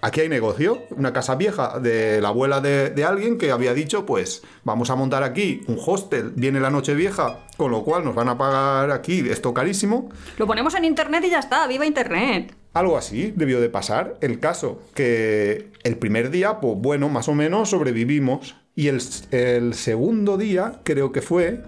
[0.00, 4.06] aquí hay negocio, una casa vieja de la abuela de, de alguien que había dicho,
[4.06, 8.14] pues vamos a montar aquí un hostel, viene la noche vieja, con lo cual nos
[8.14, 10.08] van a pagar aquí esto carísimo.
[10.38, 12.54] Lo ponemos en internet y ya está, viva internet.
[12.72, 14.16] Algo así debió de pasar.
[14.20, 18.54] El caso que el primer día, pues bueno, más o menos sobrevivimos.
[18.76, 21.64] Y el, el segundo día, creo que fue,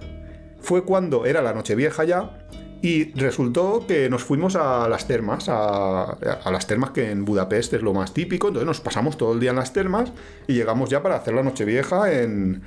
[0.60, 2.38] fue cuando era la noche vieja ya.
[2.82, 7.74] Y resultó que nos fuimos a las termas, a, a las termas que en Budapest
[7.74, 8.48] es lo más típico.
[8.48, 10.12] Entonces nos pasamos todo el día en las termas
[10.48, 12.62] y llegamos ya para hacer la noche vieja en,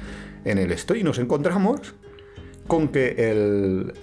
[0.45, 0.95] en el esto.
[0.95, 1.95] Y nos encontramos
[2.67, 3.93] con que el,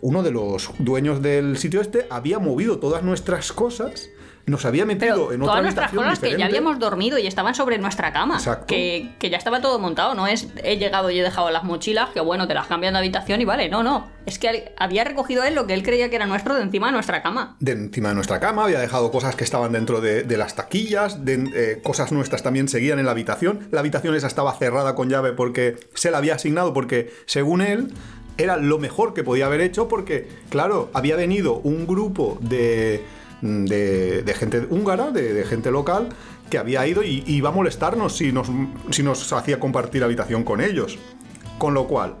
[0.00, 4.08] uno de los dueños del sitio este había movido todas nuestras cosas,
[4.46, 7.26] nos había metido Pero en otra todas nuestras habitación cosas que ya habíamos dormido y
[7.26, 8.36] estaban sobre nuestra cama.
[8.36, 8.66] Exacto.
[8.66, 10.14] Que, que ya estaba todo montado.
[10.14, 13.00] No es he llegado y he dejado las mochilas, que bueno, te las cambian de
[13.00, 13.68] habitación y vale.
[13.68, 14.08] No, no.
[14.24, 16.92] Es que había recogido él lo que él creía que era nuestro de encima de
[16.92, 17.56] nuestra cama.
[17.60, 21.24] de encima de nuestra cama, había dejado cosas que estaban dentro de, de las taquillas,
[21.24, 23.68] de, eh, cosas nuestras también seguían en la habitación.
[23.72, 27.92] La habitación esa estaba cerrada con llave porque se la había asignado porque, según él,
[28.38, 33.04] era lo mejor que podía haber hecho porque, claro, había venido un grupo de,
[33.40, 36.08] de, de gente húngara, de, de gente local,
[36.50, 38.48] que había ido y, y iba a molestarnos si nos,
[38.90, 40.98] si nos hacía compartir habitación con ellos.
[41.58, 42.16] Con lo cual,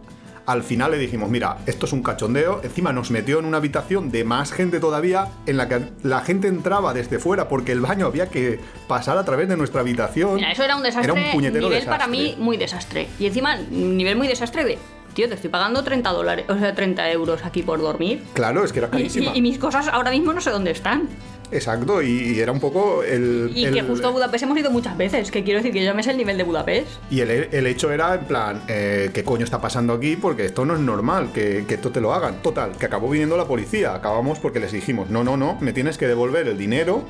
[0.46, 2.60] al final le dijimos, mira, esto es un cachondeo.
[2.62, 6.48] Encima nos metió en una habitación de más gente todavía, en la que la gente
[6.48, 10.36] entraba desde fuera porque el baño había que pasar a través de nuestra habitación.
[10.36, 11.12] Mira, eso era un desastre.
[11.12, 11.98] Era un puñetero nivel desastre.
[11.98, 13.08] para mí muy desastre.
[13.18, 14.78] Y encima, nivel muy desastre de.
[15.16, 18.22] Tío, te estoy pagando 30 dólares, o sea, 30 euros aquí por dormir.
[18.34, 19.32] Claro, es que era Y, carísima.
[19.34, 21.08] y- y mis cosas ahora mismo no sé dónde están.
[21.50, 23.50] Exacto, y, y era un poco el.
[23.54, 25.94] Y el- que justo a Budapest hemos ido muchas veces, que quiero decir que yo
[25.94, 26.88] me sé el nivel de Budapest.
[27.10, 30.16] Y el, el hecho era en plan, eh, ¿qué coño está pasando aquí?
[30.16, 32.42] Porque esto no es normal, que, que esto te lo hagan.
[32.42, 33.94] Total, que acabó viniendo la policía.
[33.94, 37.04] Acabamos porque les dijimos, no, no, no, me tienes que devolver el dinero.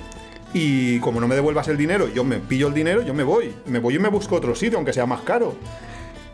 [0.54, 3.52] Y como no me devuelvas el dinero, yo me pillo el dinero, yo me voy.
[3.66, 5.56] Me voy y me busco otro sitio, aunque sea más caro.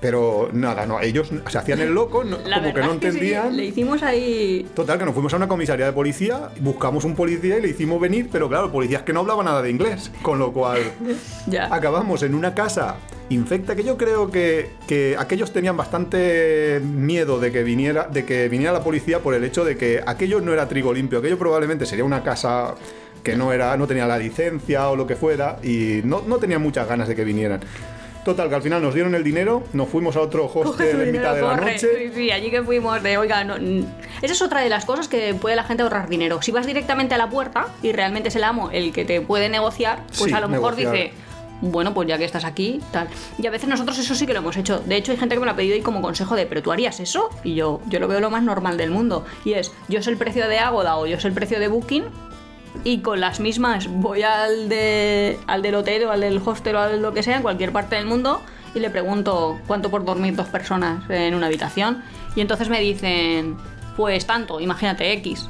[0.02, 3.18] Pero nada, no, ellos se hacían el loco, no- como que no es que sí,
[3.18, 3.56] entendían.
[3.56, 4.66] le hicimos ahí.
[4.74, 8.00] Total, que nos fuimos a una comisaría de policía, buscamos un policía y le hicimos
[8.00, 10.10] venir, pero claro, policías que no hablaban nada de inglés.
[10.22, 10.80] Con lo cual,
[11.46, 11.72] Ya.
[11.74, 12.96] acabamos en una casa
[13.28, 18.48] infecta que yo creo que, que aquellos tenían bastante miedo de que viniera de que
[18.48, 21.86] viniera la policía por el hecho de que aquello no era trigo limpio, aquello probablemente
[21.86, 22.74] sería una casa
[23.22, 26.60] que no era no tenía la licencia o lo que fuera y no, no tenían
[26.60, 27.60] muchas ganas de que vinieran.
[28.24, 31.34] Total, que al final nos dieron el dinero, nos fuimos a otro hostel en mitad
[31.34, 31.72] de la corre.
[31.72, 31.88] noche.
[31.98, 33.84] Sí, sí, allí que fuimos de, oiga, no, n-
[34.22, 36.40] esa es otra de las cosas que puede la gente ahorrar dinero.
[36.40, 39.48] Si vas directamente a la puerta y realmente es el amo el que te puede
[39.48, 40.92] negociar, pues Sí, a lo mejor negociar.
[41.06, 41.14] dice,
[41.62, 43.08] bueno, pues ya que estás aquí, tal.
[43.38, 44.78] Y a veces nosotros eso sí que lo hemos hecho.
[44.80, 46.70] De hecho, hay gente que me lo ha pedido y como consejo de, ¿pero tú
[46.70, 47.28] harías eso?
[47.42, 49.24] Y yo, yo lo veo lo más normal del mundo.
[49.44, 52.04] Y es, yo sé el precio de Agoda o yo sé el precio de Booking
[52.84, 56.80] y con las mismas voy al, de, al del hotel o al del hostel o
[56.80, 58.42] al lo que sea, en cualquier parte del mundo,
[58.74, 62.02] y le pregunto cuánto por dormir dos personas en una habitación.
[62.34, 63.56] Y entonces me dicen,
[63.96, 65.48] pues tanto, imagínate X.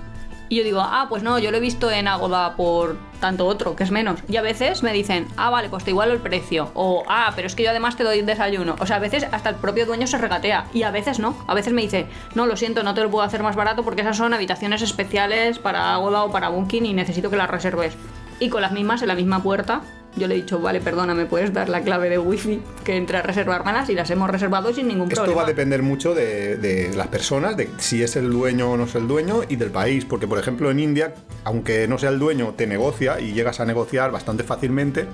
[0.49, 3.75] Y yo digo, ah, pues no, yo lo he visto en Agoda por tanto otro,
[3.75, 4.21] que es menos.
[4.29, 6.71] Y a veces me dicen, ah, vale, pues te igualo el precio.
[6.75, 8.77] O, ah, pero es que yo además te doy desayuno.
[8.81, 10.67] O sea, a veces hasta el propio dueño se regatea.
[10.75, 11.35] Y a veces no.
[11.47, 14.03] A veces me dice, no, lo siento, no te lo puedo hacer más barato porque
[14.03, 17.95] esas son habitaciones especiales para Agoda o para Booking y necesito que las reserves.
[18.41, 19.83] Y con las mismas, en la misma puerta,
[20.17, 23.19] yo le he dicho, vale, perdona, ¿me puedes dar la clave de wifi que entre
[23.19, 23.89] a reservármelas?
[23.89, 25.41] Y las hemos reservado sin ningún Esto problema.
[25.43, 28.85] va a depender mucho de, de las personas, de si es el dueño o no
[28.85, 30.05] es el dueño y del país.
[30.05, 33.65] Porque, por ejemplo, en India, aunque no sea el dueño, te negocia y llegas a
[33.65, 35.07] negociar bastante fácilmente.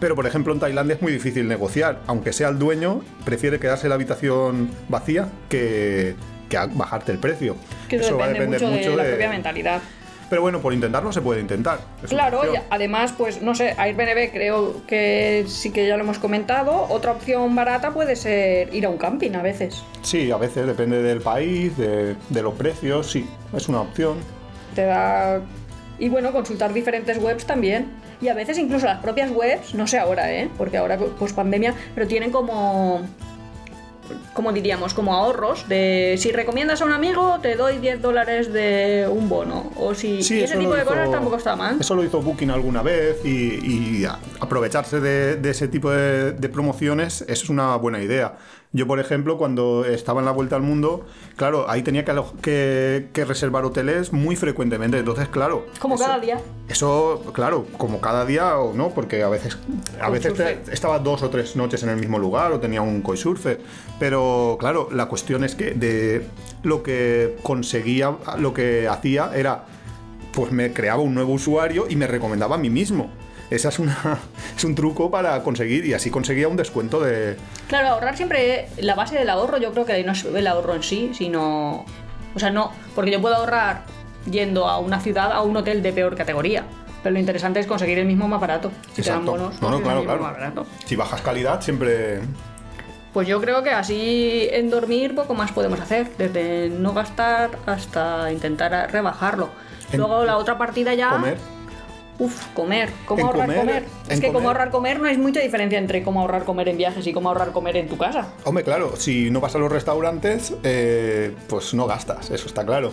[0.00, 2.00] Pero, por ejemplo, en Tailandia es muy difícil negociar.
[2.06, 6.14] Aunque sea el dueño, prefiere quedarse la habitación vacía que,
[6.48, 7.56] que a- bajarte el precio.
[7.88, 9.80] Que eso, depende mucho, de la propia mentalidad.
[10.32, 11.80] Pero bueno, por intentarlo se puede intentar.
[12.02, 16.18] Es Claro, y además, pues no sé, Airbnb creo que sí que ya lo hemos
[16.18, 16.86] comentado.
[16.88, 19.84] Otra opción barata puede ser ir a un camping a veces.
[20.00, 24.20] Sí, a veces depende del país, de, de los precios, sí, es una opción.
[24.74, 25.42] Te da.
[25.98, 27.90] Y bueno, consultar diferentes webs también.
[28.22, 30.48] Y a veces incluso las propias webs, no sé ahora, ¿eh?
[30.56, 33.02] Porque ahora, pues pandemia, pero tienen como.
[34.34, 39.08] Como diríamos, como ahorros de si recomiendas a un amigo, te doy 10 dólares de
[39.10, 39.70] un bono.
[39.76, 40.22] O si.
[40.22, 41.76] Sí, ese tipo de hizo- cosas tampoco está mal.
[41.80, 44.04] Eso lo hizo Booking alguna vez y, y
[44.40, 48.34] aprovecharse de, de ese tipo de, de promociones es una buena idea.
[48.74, 51.04] Yo, por ejemplo, cuando estaba en la vuelta al mundo,
[51.36, 54.98] claro, ahí tenía que, alo- que- que reservar hoteles muy frecuentemente.
[54.98, 55.66] Entonces, claro.
[55.78, 56.40] Como eso- cada día.
[56.68, 59.58] Eso, claro, como cada día o no, porque a veces,
[60.00, 63.02] a veces te- estaba dos o tres noches en el mismo lugar o tenía un
[63.02, 63.60] couchsurfer.
[63.98, 66.26] Pero claro, la cuestión es que de
[66.62, 69.66] lo que conseguía, lo que hacía era,
[70.32, 73.10] pues me creaba un nuevo usuario y me recomendaba a mí mismo.
[73.54, 74.18] Esa es, una,
[74.56, 77.36] es un truco para conseguir y así conseguía un descuento de...
[77.68, 80.82] Claro, ahorrar siempre, la base del ahorro yo creo que no es el ahorro en
[80.82, 81.84] sí, sino...
[82.34, 83.82] O sea, no, porque yo puedo ahorrar
[84.30, 86.64] yendo a una ciudad, a un hotel de peor categoría.
[87.02, 88.70] Pero lo interesante es conseguir el mismo más barato.
[88.94, 89.30] Si te dan Exacto.
[89.32, 90.22] bonos, No, no, claro, claro.
[90.22, 90.66] más barato.
[90.86, 92.20] Si bajas calidad, siempre...
[93.12, 98.32] Pues yo creo que así en dormir poco más podemos hacer, desde no gastar hasta
[98.32, 99.50] intentar rebajarlo.
[99.92, 101.10] En- Luego la otra partida ya...
[101.10, 101.36] Comer.
[102.22, 102.88] Uf, comer.
[103.04, 103.84] ¿Cómo ahorrar comer- comer?
[104.08, 106.76] Es que como comer- ahorrar comer no hay mucha diferencia entre cómo ahorrar comer en
[106.76, 108.28] viajes y cómo ahorrar comer en tu casa.
[108.44, 112.92] Hombre, claro, si no vas a los restaurantes, eh, pues no gastas, eso está claro.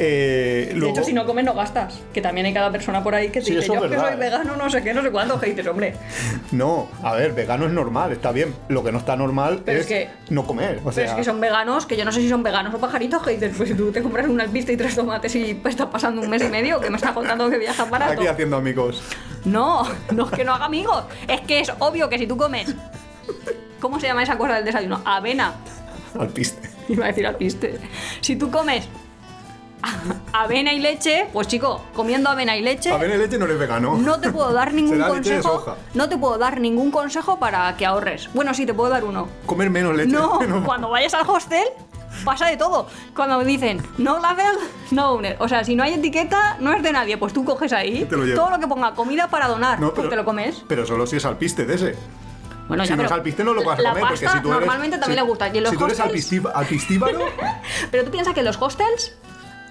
[0.00, 2.00] Eh, De hecho, si no comes, no gastas.
[2.14, 4.16] Que también hay cada persona por ahí que Sí, dice, yo es que soy ¿eh?
[4.16, 5.10] vegano, no sé qué, no sé.
[5.40, 5.94] Que dices, hombre,
[6.52, 8.54] No, a ver, vegano es normal, está bien.
[8.68, 10.80] Lo que no está normal Pero es, es que- no comer.
[10.84, 12.78] O sea, pero es que son veganos, que yo no sé si son veganos o
[12.78, 16.20] pajaritos, dices, pues tú te compras unas pistas y tres tomates y pues, estás pasando
[16.22, 18.12] un mes y medio, que me estás contando que viajas barato.
[18.12, 19.02] aquí haciendo amigos.
[19.44, 19.82] No,
[20.12, 21.04] no es que no haga amigos.
[21.26, 22.74] Es que es obvio que si tú comes.
[23.80, 25.00] ¿Cómo se llama esa cosa del desayuno?
[25.04, 25.54] Avena.
[26.18, 26.68] Al piste.
[26.88, 27.78] Iba a decir alpiste.
[28.20, 28.88] Si tú comes
[30.32, 33.96] avena y leche, pues chico, comiendo avena y leche, Avena y leche no eres vegano.
[33.96, 35.60] no te puedo dar ningún Será leche de consejo.
[35.64, 35.76] soja.
[35.94, 38.28] No te puedo dar ningún consejo para que ahorres.
[38.34, 39.28] Bueno, sí, te puedo dar uno.
[39.46, 40.10] Comer menos leche.
[40.12, 41.64] No, cuando vayas al hostel
[42.24, 42.88] pasa de todo.
[43.14, 44.56] Cuando dicen no label,
[44.90, 45.36] no owner.
[45.40, 47.16] O sea, si no hay etiqueta, no es de nadie.
[47.16, 48.40] Pues tú coges ahí Te lo llevas.
[48.40, 49.78] todo lo que ponga comida para donar.
[49.78, 50.64] No, pues te lo comes.
[50.66, 51.94] Pero solo si es alpiste de ese.
[52.66, 54.04] Bueno, si ya, no es pero alpiste no lo vas a la comer.
[54.08, 55.48] porque pasta si tú eres, normalmente también si- le gusta.
[55.48, 57.18] Y en los si tú eres hostels- alpistíbaro,
[57.90, 59.14] Pero tú piensas que en los hostels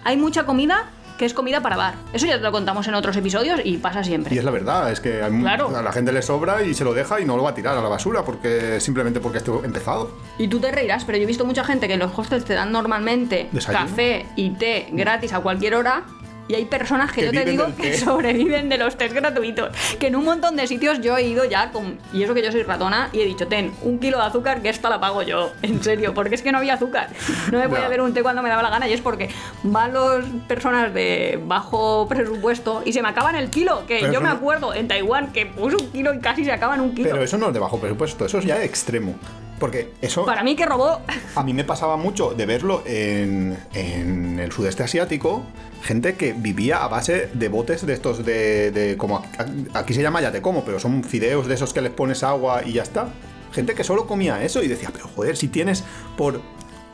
[0.03, 0.85] hay mucha comida
[1.17, 1.95] que es comida para dar.
[2.13, 4.35] Eso ya te lo contamos en otros episodios y pasa siempre.
[4.35, 5.75] y es la verdad, es que hay mu- Claro.
[5.75, 7.75] a la gente le sobra y se lo deja y no lo va a tirar
[7.75, 10.11] a la basura porque simplemente porque esto empezado.
[10.37, 12.53] Y tú te reirás, pero yo he visto mucha gente que en los hostels te
[12.53, 13.87] dan normalmente ¿Desayuno?
[13.87, 16.03] café y té gratis a cualquier hora.
[16.49, 17.97] Y hay personas que, Que yo te digo que té.
[17.99, 19.69] sobreviven de los test gratuitos.
[19.99, 21.97] Que en un montón de sitios yo he ido ya con.
[22.13, 24.69] Y eso que yo soy ratona y he dicho, ten, un kilo de azúcar que
[24.69, 25.51] esta la pago yo.
[25.61, 27.09] En serio, porque es que no había azúcar.
[27.51, 27.87] No me podía Ya.
[27.87, 29.29] hacer un té cuando me daba la gana y es porque
[29.63, 33.85] van los personas de bajo presupuesto y se me acaban el kilo.
[33.87, 36.51] Que Pero yo me no- acuerdo en Taiwán que puse un kilo y casi se
[36.51, 37.09] acaban un kilo.
[37.11, 39.15] Pero eso no es de bajo presupuesto, eso es ya extremo.
[39.59, 40.99] Porque eso Para mí que robó.
[41.35, 45.43] a mí me pasaba mucho de verlo en, en el sudeste asiático,
[45.81, 49.23] gente que vivía a base de botes de estos de, de como
[49.73, 52.61] aquí- se llama ya te como, pero son fideos de esos que les pones agua
[52.65, 53.07] y ya está.
[53.51, 55.83] Gente que solo comía eso y decía, pero joder, si tienes
[56.17, 56.41] por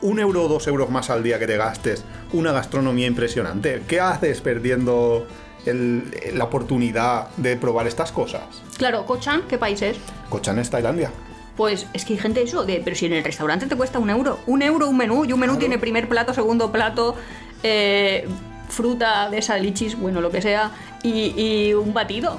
[0.00, 4.00] un euro o dos euros más al día que te gastes una gastronomía impresionante, ¿qué
[4.00, 5.26] haces perdiendo
[5.66, 8.42] el- la oportunidad de probar estas cosas?
[8.78, 9.98] Claro, Cochan, ¿qué país es?
[10.30, 11.10] Cochan es Tailandia.
[11.56, 14.10] Pues es que hay gente eso, de, pero si en el restaurante te cuesta un
[14.10, 15.60] euro, un euro un menú, y un menú Claro.
[15.60, 17.14] tiene primer plato, segundo plato,
[17.62, 18.26] eh,
[18.68, 22.38] fruta de esa lichis, bueno, lo que sea, y, y un batido.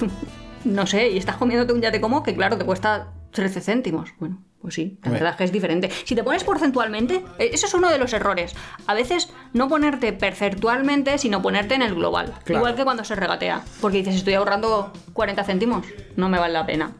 [0.64, 4.10] no sé, y estás comiéndote un ya te como que claro, te cuesta 13 céntimos.
[4.18, 5.90] Bueno, pues sí, la verdad es que es diferente.
[6.04, 8.54] Si te pones porcentualmente, eh, eso es uno de los errores.
[8.86, 12.34] A veces no ponerte percentualmente, sino ponerte en el global.
[12.44, 12.60] Claro.
[12.60, 13.62] Igual que cuando se regatea.
[13.80, 15.86] Porque dices, estoy ahorrando 40 céntimos,
[16.16, 16.92] no me vale la pena.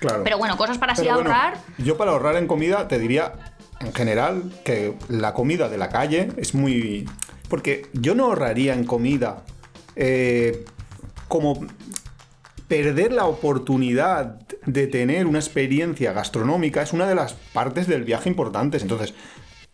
[0.00, 0.22] Claro.
[0.24, 1.58] Pero bueno, cosas para así Pero bueno, ahorrar.
[1.78, 3.34] yo para ahorrar en comida te diría,
[3.80, 7.08] en general, que la comida de la calle es muy...
[7.48, 9.42] Porque yo no ahorraría en comida
[9.96, 10.64] eh,
[11.28, 11.66] como
[12.68, 14.36] perder la oportunidad
[14.66, 18.82] de tener una experiencia gastronómica es una de las partes del viaje importantes.
[18.82, 19.14] Entonces,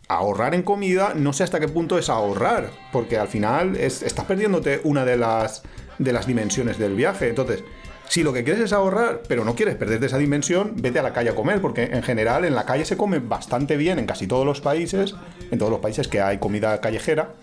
[0.08, 4.24] ahorrar en comida no sé hasta qué punto es ahorrar, porque al final es- estás
[4.24, 5.62] perdiéndote una de las,
[5.98, 7.28] de las dimensiones del viaje.
[7.28, 7.62] Entonces,
[8.08, 11.12] si lo que quieres es ahorrar, pero no quieres perderte esa dimensión, vete a la
[11.12, 14.26] calle a comer, porque en general en la calle se come bastante bien en casi
[14.26, 15.14] todos los países,
[15.50, 17.34] en todos los países que hay comida callejera,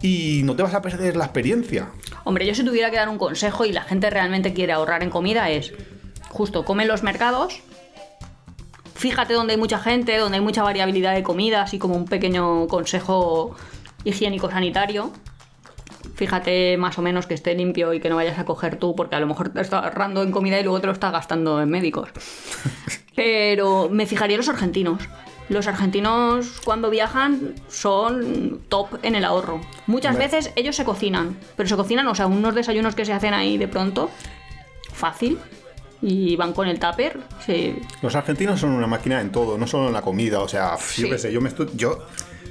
[0.00, 1.90] y no te vas a perder la experiencia.
[2.24, 5.10] Hombre, yo si tuviera que dar un consejo y la gente realmente quiere ahorrar en
[5.10, 5.72] comida es,
[6.30, 7.60] justo, come en los mercados,
[8.94, 12.66] fíjate donde hay mucha gente, donde hay mucha variabilidad de comida, así como un pequeño
[12.68, 13.56] consejo
[14.04, 15.12] higiénico-sanitario.
[16.18, 19.14] Fíjate más o menos que esté limpio y que no vayas a coger tú, porque
[19.14, 21.70] a lo mejor te estás ahorrando en comida y luego te lo estás gastando en
[21.70, 22.08] médicos.
[23.14, 25.00] Pero me fijaría en los argentinos.
[25.48, 29.60] Los argentinos cuando viajan son top en el ahorro.
[29.86, 30.26] Muchas Hombre.
[30.26, 33.56] veces ellos se cocinan, pero se cocinan, o sea, unos desayunos que se hacen ahí
[33.56, 34.10] de pronto,
[34.92, 35.38] fácil,
[36.02, 37.18] y van con el tupper.
[37.46, 37.76] sí.
[38.02, 40.40] Los argentinos son una máquina en todo, no solo en la comida.
[40.40, 41.02] O sea, Sí.
[41.02, 42.06] yo qué sé, yo me, estu- yo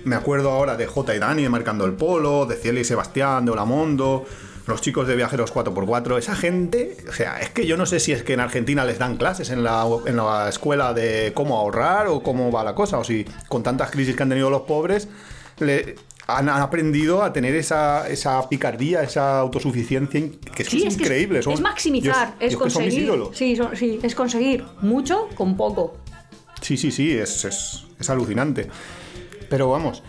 [0.08, 3.52] me acuerdo ahora de J y Dani marcando el polo, de Ciel y Sebastián, de
[3.52, 4.26] Olamondo,
[4.66, 6.18] los chicos de Viajeros 4x4.
[6.18, 9.00] Esa gente, o sea, es que yo no sé si es que en Argentina les
[9.00, 12.98] dan clases en la, en la escuela de cómo ahorrar o cómo va la cosa,
[13.00, 15.08] o si con tantas crisis que han tenido los pobres,
[15.60, 15.96] le,
[16.28, 20.98] han, aprendido a tener esa, esa picardía, esa autosuficiencia, que es, que Sí, es es
[20.98, 21.40] que increíble.
[21.40, 23.14] es, son- es maximizar, yo- es yo son conseguir.
[23.34, 25.96] Sí, son- sí, es conseguir mucho con poco.
[26.62, 28.68] Sí, sí, sí, es, es- es alucinante.
[29.50, 30.04] Pero vamos,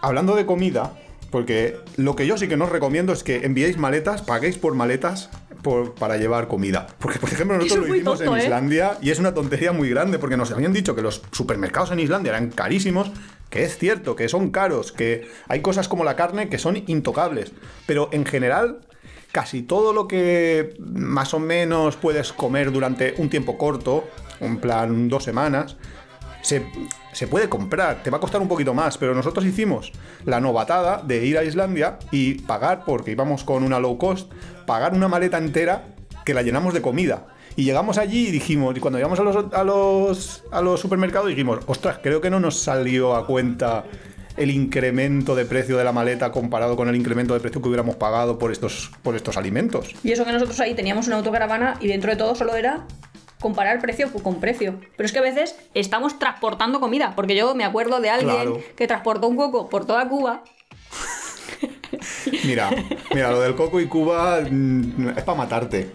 [0.00, 0.94] hablando de comida,
[1.30, 4.74] porque lo que yo sí que no os recomiendo es que enviéis maletas, paguéis por
[4.74, 5.30] maletas
[5.62, 6.86] por- para llevar comida.
[6.98, 8.44] Porque, por ejemplo, nosotros lo hicimos tonto, en ¿eh?
[8.44, 11.98] Islandia y es una tontería muy grande porque nos habían dicho que los supermercados en
[12.00, 13.10] Islandia eran carísimos,
[13.50, 17.52] que es cierto, que son caros, que hay cosas como la carne que son intocables.
[17.86, 18.80] Pero en general,
[19.32, 24.04] casi todo lo que más o menos puedes comer durante un tiempo corto,
[24.40, 25.76] en plan dos semanas,
[26.46, 26.64] se,
[27.12, 29.90] se puede comprar, te va a costar un poquito más, pero nosotros hicimos
[30.24, 34.32] la novatada de ir a Islandia y pagar, porque íbamos con una low cost,
[34.64, 35.88] pagar una maleta entera
[36.24, 37.26] que la llenamos de comida.
[37.56, 41.28] Y llegamos allí y dijimos, y cuando llegamos a los, a los, a los supermercados
[41.28, 43.82] dijimos, ostras, creo que no nos salió a cuenta
[44.36, 47.96] el incremento de precio de la maleta comparado con el incremento de precio que hubiéramos
[47.96, 49.94] pagado por estos, por estos alimentos.
[50.04, 52.86] Y eso que nosotros ahí teníamos una autocaravana y dentro de todo solo era
[53.46, 54.80] comparar precio con precio.
[54.96, 58.60] Pero es que a veces estamos transportando comida, porque yo me acuerdo de alguien Claro.
[58.74, 60.42] que transportó un coco por toda Cuba
[62.44, 62.70] Mira,
[63.14, 65.92] mira, lo del coco y Cuba mm, es para matarte.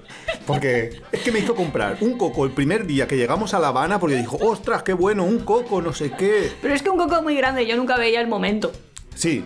[0.47, 3.67] Porque es que me hizo comprar un coco el primer día que llegamos a La
[3.67, 6.51] Habana porque dijo, ostras, qué bueno, un coco, no sé qué.
[6.61, 8.71] Pero es que un coco es muy grande, yo nunca veía el momento.
[9.13, 9.45] Sí,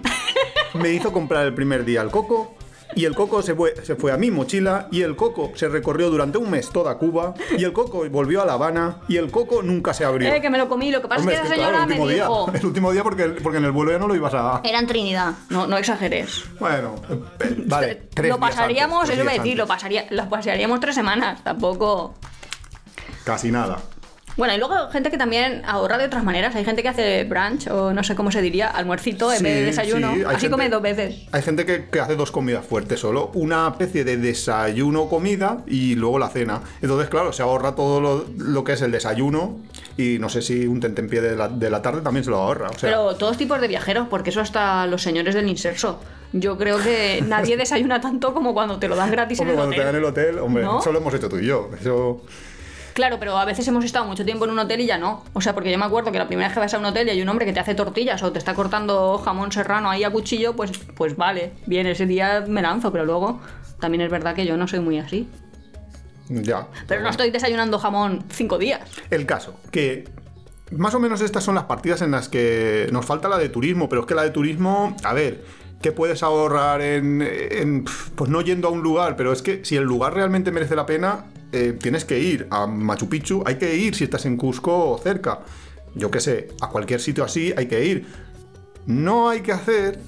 [0.76, 2.56] me hizo comprar el primer día el coco
[2.96, 6.10] y el coco se fue, se fue a mi mochila y el coco se recorrió
[6.10, 9.64] durante un mes toda Cuba y el coco volvió a La Habana y el coco
[9.64, 10.32] nunca se abrió.
[10.32, 11.84] Eh, que me lo comí, lo que pasa Hombre, es que esa que, claro, señora
[11.84, 12.52] el último me día, dijo...
[12.54, 14.62] el último día porque, porque en el vuelo ya no lo ibas a...
[14.64, 16.46] Era en Trinidad, no, no exageres.
[16.60, 16.96] Bueno,
[17.40, 18.04] eh, vale.
[18.14, 20.80] tres lo días pasaríamos, antes, tres eso iba a días decir, lo, pasaría, lo pasaríamos
[20.80, 22.16] tres semanas, tampoco...
[23.24, 23.80] Casi nada.
[24.38, 26.54] Bueno, y luego gente que también ahorra de otras maneras.
[26.56, 29.56] Hay gente que hace brunch, o no sé cómo se diría, almuercito en Sí, vez
[29.56, 30.14] de desayuno.
[30.14, 31.24] sí, Así gente- come dos veces.
[31.32, 35.96] Hay gente que, que hace dos comidas fuertes solo, una especie de desayuno comida y
[35.96, 36.62] luego la cena.
[36.82, 39.58] Entonces, claro, se ahorra todo lo, lo que es el desayuno
[39.98, 42.68] y no sé si un tentempié de la, de la tarde también se lo ahorra.
[42.70, 46.02] O sea, Pero todos tipos de viajeros, porque eso hasta los señores del inserso.
[46.34, 49.66] Yo creo que nadie desayuna tanto como cuando te lo dan gratis hombre, en el
[49.66, 49.94] cuando te hotel.
[49.94, 50.80] dan el hotel, hombre, ¿No?
[50.82, 51.70] eso lo hemos hecho tú y yo.
[51.80, 52.22] Eso,
[52.96, 55.26] Claro, pero a veces hemos estado mucho tiempo en un hotel y ya no.
[55.34, 57.08] O sea, porque yo me acuerdo que la primera vez que vas a un hotel
[57.08, 60.06] y hay un hombre que te hace tortillas o te está cortando jamón serrano ahí
[60.06, 63.41] a cuchillo, pues, pues vale, bien, ese día me lanzo, pero luego
[63.82, 65.28] también es verdad que yo no soy muy así.
[66.30, 66.68] ya.
[66.88, 68.89] Pero no estoy desayunando jamón cinco días.
[69.10, 70.08] El caso, que
[70.72, 73.89] más o menos estas son las partidas en las que nos falta la de turismo,
[73.89, 75.43] pero es que la de turismo, a ver,
[75.86, 79.16] ¿qué puedes ahorrar en, pues no yendo a un lugar?
[79.16, 82.66] Pero es que si el lugar realmente merece la pena, eh, tienes que ir a
[82.66, 85.42] Machu Picchu, hay que ir si estás en Cusco o cerca.
[85.94, 88.08] Yo qué sé, a cualquier sitio así hay que ir.
[88.88, 90.00] No hay que hacer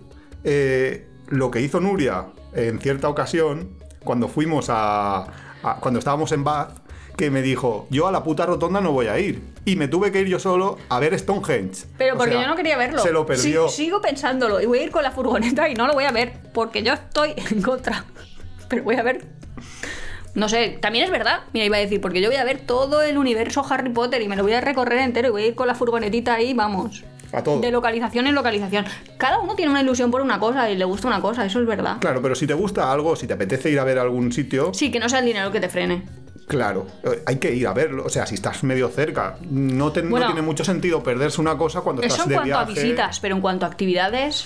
[0.43, 3.69] eh, lo que hizo Nuria en cierta ocasión
[4.03, 5.27] cuando fuimos a,
[5.61, 6.71] a- cuando estábamos en Bath
[7.17, 10.11] que me dijo yo a la puta rotonda no voy a ir y me tuve
[10.11, 13.01] que ir yo solo a ver Stonehenge Pero O porque sea, yo no quería verlo.
[13.01, 15.93] se lo perdió sigo pensándolo y voy a ir con la furgoneta y no lo
[15.93, 18.05] voy a ver porque yo estoy en contra.
[18.69, 19.25] Pero voy a ver.
[20.35, 21.39] No sé, también es verdad.
[21.53, 24.27] Mira, iba a decir, porque yo voy a ver todo el universo Harry Potter y
[24.27, 27.03] me lo voy a recorrer entero y voy a ir con la furgonetita ahí, vamos.
[27.33, 28.85] a todo De localización en localización.
[29.17, 31.65] Cada uno tiene una ilusión por una cosa y le gusta una cosa, eso es
[31.65, 31.97] verdad.
[31.99, 34.91] claro pero si te gusta algo si te apetece ir a ver algún sitio Sí,
[34.91, 36.03] que no sea el dinero que te frene.
[36.47, 38.05] Claro, eh, hay que ir a verlo.
[38.05, 41.81] O sea, si estás medio cerca, no, te- no tiene mucho sentido perderse una cosa
[41.81, 42.81] cuando Eso estás en de cuanto a viaje.
[42.83, 44.45] visitas, pero en cuanto a actividades,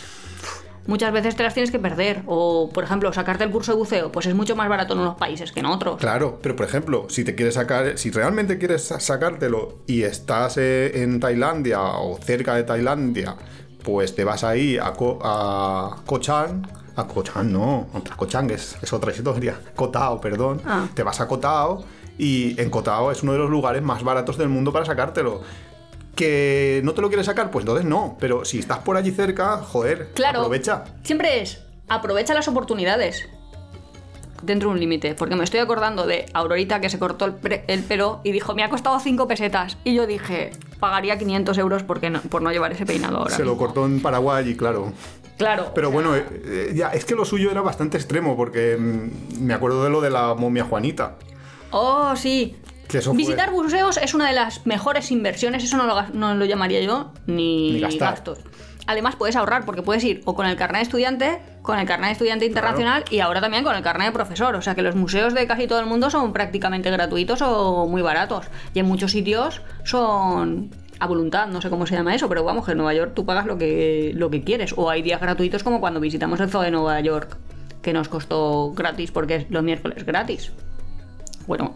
[0.88, 2.24] muchas veces te las tienes que perder.
[2.26, 5.16] O, por ejemplo, sacarte el curso de buceo, pues es mucho más barato en unos
[5.16, 5.97] países que en otros.
[5.99, 10.58] Claro, pero por ejemplo, si te quieres sacar, si realmente quieres sa- sacártelo y estás
[10.58, 13.36] eh, en Tailandia o cerca de Tailandia,
[13.84, 16.66] pues te vas ahí a, Ko- a Koh Chang,
[16.96, 20.88] a Koh Chang no, otra Koh Chang es, es otra historia, Koh Tao, perdón, Ah.
[20.94, 21.84] te vas a Koh Tao
[22.18, 25.42] y en Koh Tao es uno de los lugares más baratos del mundo para sacártelo.
[26.16, 29.58] Que no te lo quieres sacar, pues entonces no, pero si estás por allí cerca,
[29.58, 30.39] joder, Claro.
[30.42, 30.84] aprovecha.
[31.04, 33.28] Siempre es, aprovecha las oportunidades.
[34.44, 37.64] Dentro de un límite, porque me estoy acordando de Aurorita que se cortó el, pre-
[37.68, 39.78] el pelo y dijo, me ha costado 5 pesetas.
[39.84, 43.36] Y yo dije, pagaría 500 euros porque no- por no llevar ese peinado ahora.
[43.36, 43.66] Se lo mismo".
[43.68, 44.94] cortó en Paraguay y claro,
[45.42, 45.72] Claro.
[45.76, 49.54] Pero bueno, eh, eh, ya, es que lo suyo era bastante extremo, porque mm, me
[49.54, 51.16] acuerdo de lo de la momia Juanita.
[51.72, 52.56] Oh, sí.
[52.88, 56.14] Que eso fue- Visitar museos es una de las mejores inversiones, eso no lo, gas-
[56.14, 58.12] no lo llamaría yo ni, Ni gastar.
[58.12, 58.39] gastos.
[58.88, 62.08] Además puedes ahorrar porque puedes ir o con el carnet de estudiante, con el carnet
[62.08, 64.56] de estudiante internacional y ahora también con el carnet de profesor.
[64.56, 68.02] O sea que los museos de casi todo el mundo son prácticamente gratuitos o muy
[68.02, 68.48] baratos.
[68.74, 70.72] Y en muchos sitios son
[71.02, 73.26] a voluntad, no sé cómo se llama eso, pero vamos, que en Nueva York tú
[73.26, 74.76] pagas lo que, lo que quieres.
[74.78, 77.38] O hay días gratuitos como cuando visitamos el zoo de Nueva York,
[77.82, 80.52] que nos costó gratis porque es los miércoles gratis.
[81.47, 81.74] Bueno,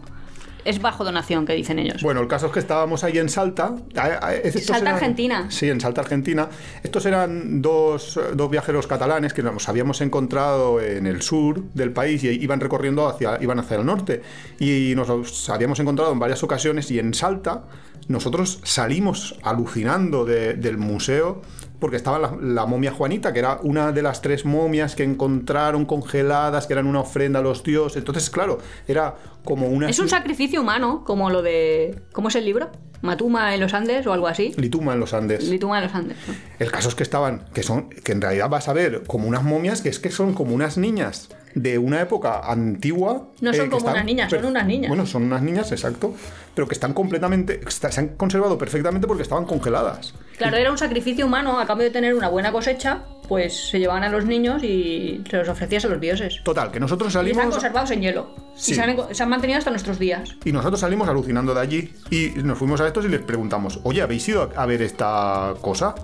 [0.66, 2.02] es bajo donación, que dicen ellos.
[2.02, 3.74] Bueno, el caso es que estábamos ahí en Salta.
[3.96, 5.46] a- a- estos Salta, Argentina.
[5.50, 6.48] Sí, en Salta, Argentina.
[6.82, 12.22] Estos eran dos, dos viajeros catalanes que nos habíamos encontrado en el sur del país
[12.24, 14.22] y iban recorriendo hacia, iban hacia el norte.
[14.58, 17.64] Y nos habíamos encontrado en varias ocasiones y en Salta
[18.08, 21.42] nosotros salimos alucinando de- del museo
[21.78, 25.84] porque estaba la, la momia Juanita, que era una de las tres momias que encontraron
[25.84, 27.98] congeladas, que eran una ofrenda a los dioses.
[27.98, 29.14] Entonces, claro, era
[29.44, 29.88] como una...
[29.88, 32.02] Es un sacrificio humano, como lo de.
[32.12, 32.70] ¿Cómo es el libro?
[33.02, 34.52] Matuma en los Andes o algo así.
[34.56, 35.48] Lituma en los Andes.
[35.48, 36.16] Lituma en los Andes.
[36.58, 39.42] El caso es que estaban, que son, que en realidad vas a ver como unas
[39.42, 43.28] momias que es que son como unas niñas de una época antigua.
[43.40, 44.88] No son que como unas niñas, son unas niñas.
[44.88, 46.14] Bueno, son unas niñas, exacto.
[46.54, 50.12] Pero que están completamente, se han conservado perfectamente porque estaban congeladas.
[50.36, 54.04] Claro, era un sacrificio humano a cambio de tener una buena cosecha, pues se llevaban
[54.04, 56.42] a los niños y se los ofrecías a los dioses.
[56.44, 58.34] Total, que nosotros Y están salimos conservados en hielo.
[58.54, 58.72] Sí.
[58.72, 60.36] Y se han, se han mantenido hasta nuestros días.
[60.44, 64.02] y nosotros salimos alucinando de allí y nos fuimos a estos y les preguntamos, oye,
[64.02, 65.94] ¿habéis ido a ver esta cosa?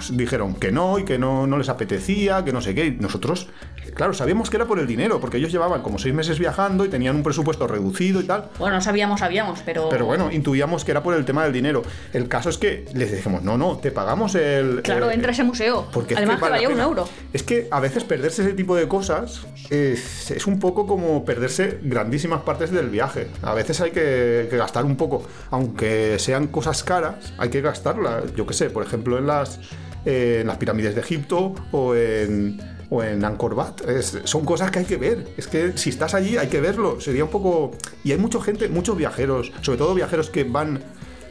[0.00, 2.86] Pues dijeron que no y que no, no les apetecía, que no sé qué.
[2.86, 3.48] Y nosotros,
[3.94, 6.88] claro, sabíamos que era por el dinero, porque ellos llevaban como seis meses viajando y
[6.88, 8.48] tenían un presupuesto reducido y tal.
[8.58, 9.88] Bueno, no sabíamos, sabíamos, pero.
[9.90, 11.82] Pero bueno, intuíamos que era por el tema del dinero.
[12.14, 14.80] El caso es que les dijimos, no, no, te pagamos el.
[14.82, 15.86] Claro, el- entra a ese museo.
[15.92, 17.08] porque es Además, que que, vale la valía un euro.
[17.34, 21.78] Es que a veces perderse ese tipo de cosas es, es un poco como perderse
[21.82, 23.26] grandísimas partes del viaje.
[23.42, 28.34] A veces hay que, que gastar un poco, aunque sean cosas caras, hay que gastarlas.
[28.34, 29.58] Yo qué sé, por ejemplo, en las,
[30.04, 33.88] en las pirámides de Egipto o en, o en Angkor Wat.
[33.88, 35.28] Es- son cosas que hay que ver.
[35.36, 37.00] Es que si estás allí hay que verlo.
[37.00, 37.72] Sería un poco...
[38.04, 40.82] Y hay mucha gente, muchos viajeros, sobre todo viajeros que van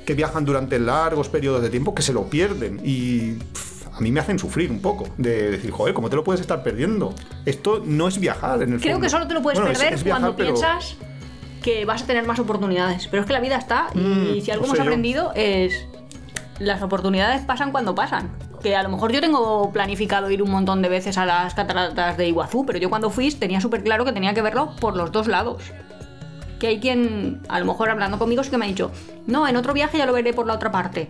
[0.06, 4.12] que viajan durante largos periodos de tiempo que se lo pierden y pff, a mí
[4.12, 7.14] me hacen sufrir un poco de decir, joder, ¿cómo te lo puedes estar perdiendo?
[7.46, 9.06] Esto no es viajar en el Creo fondo.
[9.06, 10.96] que solo te lo puedes Bueno, perder es viajar, cuando pero- piensas
[11.62, 13.08] que vas a tener más oportunidades.
[13.08, 14.84] Pero es que la vida está y Mm, si algo no hemos yo.
[14.84, 15.86] aprendido es
[16.58, 18.32] las oportunidades pasan cuando pasan.
[18.62, 22.18] Que a lo mejor yo tengo planificado ir un montón de veces a las cataratas
[22.18, 25.12] de Iguazú, pero yo cuando fui tenía súper claro que tenía que verlo por los
[25.12, 25.64] dos lados.
[26.60, 28.92] Que hay quien, a lo mejor hablando conmigo, sí que me ha dicho,
[29.28, 31.10] no, en otro viaje ya lo veré por la otra parte.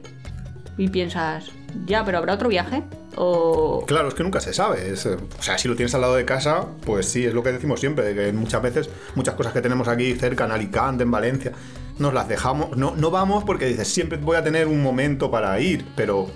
[0.78, 1.52] Y piensas,
[1.86, 2.84] ya, pero ¿habrá otro viaje?
[3.16, 3.84] O...
[3.88, 4.90] Claro, es que nunca se sabe.
[4.90, 7.52] eh, o sea, si lo tienes al lado de casa, pues sí, es lo que
[7.52, 11.52] decimos siempre, que muchas veces, muchas cosas que tenemos aquí cerca, en Alicante, en Valencia,
[11.98, 12.78] nos las dejamos.
[12.78, 16.30] No, no vamos porque dices, siempre voy a tener un momento para ir, pero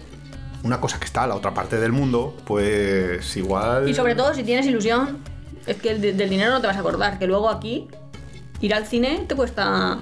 [0.64, 3.88] una cosa que está a la otra parte del mundo, pues igual.
[3.90, 5.20] Y sobre todo si tienes ilusión,
[5.68, 7.88] es que el de- del dinero no te vas a acordar, que luego aquí
[8.62, 9.98] ir al cine te cuesta,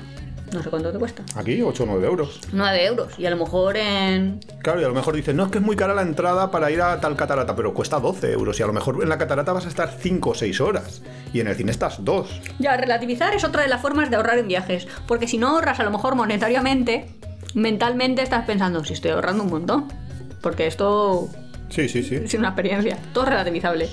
[0.53, 2.41] no sé cuánto te cuesta, Aquí, 8 o 9 euros.
[2.51, 3.17] 9 euros.
[3.17, 4.39] Y a lo mejor en...
[4.61, 6.69] Claro, y a lo mejor dices, no, es que es muy cara la entrada para
[6.69, 8.59] ir a tal catarata, pero cuesta 12 euros.
[8.59, 11.01] Y a lo mejor en la catarata vas a estar 5 o 6 horas.
[11.33, 12.41] Y en el cine estás 2.
[12.59, 15.79] Ya, relativizar es otra de las formas de ahorrar en viajes, porque si no ahorras
[15.79, 17.07] a lo mejor monetariamente,
[17.55, 19.87] mentalmente estás pensando, si estoy ahorrando un montón,
[20.41, 21.29] porque esto
[21.69, 22.15] Sí, sí, sí.
[22.15, 23.89] es una experiencia, todo relativizable.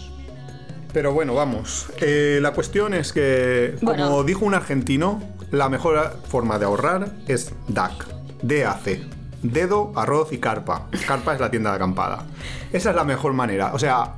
[0.92, 1.86] Pero bueno, vamos.
[2.00, 4.24] Eh, la cuestión es que, como Bueno.
[4.24, 8.06] dijo un argentino, la mejor forma de ahorrar es DAC.
[8.42, 9.00] DAC.
[9.42, 10.88] Dedo, arroz y carpa.
[11.06, 12.24] Carpa es la tienda de acampada.
[12.72, 13.72] Esa es la mejor manera.
[13.74, 14.14] O sea,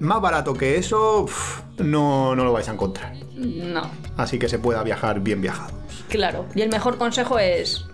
[0.00, 3.14] más barato que eso, uf, no, no lo vais a encontrar.
[3.36, 3.82] No,
[4.16, 5.72] Así que se pueda viajar bien viajado.
[6.08, 6.44] claro.
[6.54, 7.86] Y el mejor consejo es,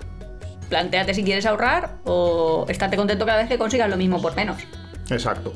[0.71, 4.63] planteate si quieres ahorrar o estate contento cada vez que consigas lo mismo por menos.
[5.11, 5.53] Exacto.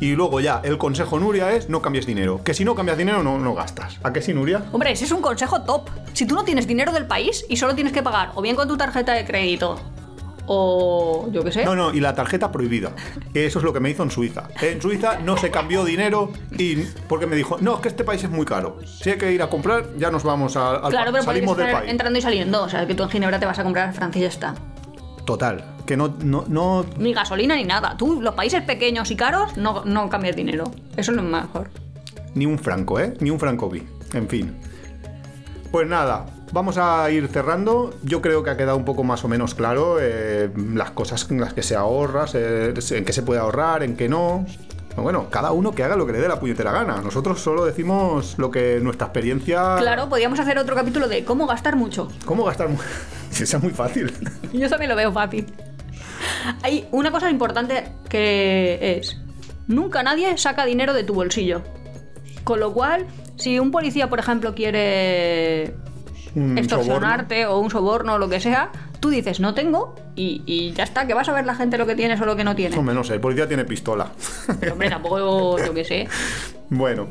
[0.00, 2.42] Y luego ya, el consejo Nuria es no cambies dinero.
[2.42, 4.00] Que si no cambias dinero, no, no gastas.
[4.02, 4.64] ¿A qué sí, Nuria?
[4.72, 5.88] Hombre, ese es un consejo top.
[6.12, 8.66] Si tú no tienes dinero del país y solo tienes que pagar o bien con
[8.66, 9.80] tu tarjeta de crédito
[10.46, 11.64] o yo qué sé.
[11.64, 12.92] No, no, y la tarjeta prohibida.
[13.32, 14.48] Eso es lo que me hizo en Suiza.
[14.60, 16.76] En Suiza no se cambió dinero y
[17.08, 18.78] porque me dijo, no, es que este país es muy caro.
[18.84, 21.56] Si hay que ir a comprar, ya nos vamos a- al claro, pa- pero salimos
[21.56, 21.90] del país.
[21.90, 22.62] entrando y saliendo.
[22.62, 24.54] O sea, que tú en Ginebra te vas a comprar al Francia y ya está.
[25.24, 26.84] Total, que no, no, no.
[26.98, 27.96] Ni gasolina ni nada.
[27.96, 30.64] Tú, los países pequeños y caros, no, no cambias dinero.
[30.96, 31.70] Eso es lo mejor.
[32.34, 33.14] Ni un franco, ¿eh?
[33.20, 33.82] Ni un franco vi.
[34.12, 34.54] En fin.
[35.72, 37.92] Pues nada, vamos a ir cerrando.
[38.02, 41.40] Yo creo que ha quedado un poco más o menos claro eh, las cosas en
[41.40, 44.46] las que se ahorra, en qué se puede ahorrar, en qué no.
[44.96, 47.02] Bueno, cada uno que haga lo que le dé la puñetera gana.
[47.02, 49.74] Nosotros solo decimos lo que nuestra experiencia.
[49.78, 52.08] Claro, podríamos hacer otro capítulo de cómo gastar mucho.
[52.24, 52.68] ¿Cómo gastar?
[52.68, 52.78] mu-
[53.32, 54.12] Esa es muy fácil.
[54.52, 55.46] Yo también lo veo fácil.
[56.62, 59.20] Hay una cosa importante que es,
[59.66, 61.62] nunca nadie saca dinero de tu bolsillo.
[62.44, 65.74] Con lo cual, si un policía, por ejemplo, quiere
[66.34, 68.70] Un extorsionarte o un soborno o lo que sea,
[69.00, 71.86] tú dices no tengo y, y ya está, que vas a ver la gente lo
[71.86, 72.56] que tienes o lo que no soborno.
[72.56, 72.76] tiene.
[72.76, 74.08] Hombre, no sé, el policía tiene pistola.
[74.60, 76.08] Pero hombre, tampoco yo qué sé.
[76.70, 77.08] Bueno,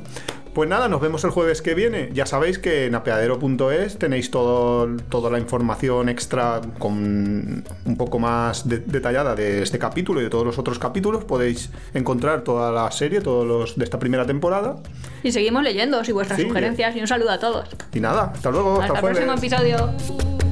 [0.53, 2.09] pues nada, nos vemos el jueves que viene.
[2.13, 8.67] Ya sabéis que en apeadero.es tenéis todo, toda la información extra con un poco más
[8.67, 11.23] de- detallada de este capítulo y de todos los otros capítulos.
[11.25, 14.75] Podéis encontrar toda la serie, todos los de esta primera temporada.
[15.23, 17.67] Y seguimos leyendo y vuestras Sí, sugerencias y un saludo a todos.
[17.93, 19.17] Y nada, hasta luego, Hasta el jueves.
[19.19, 20.42] próximo episodio.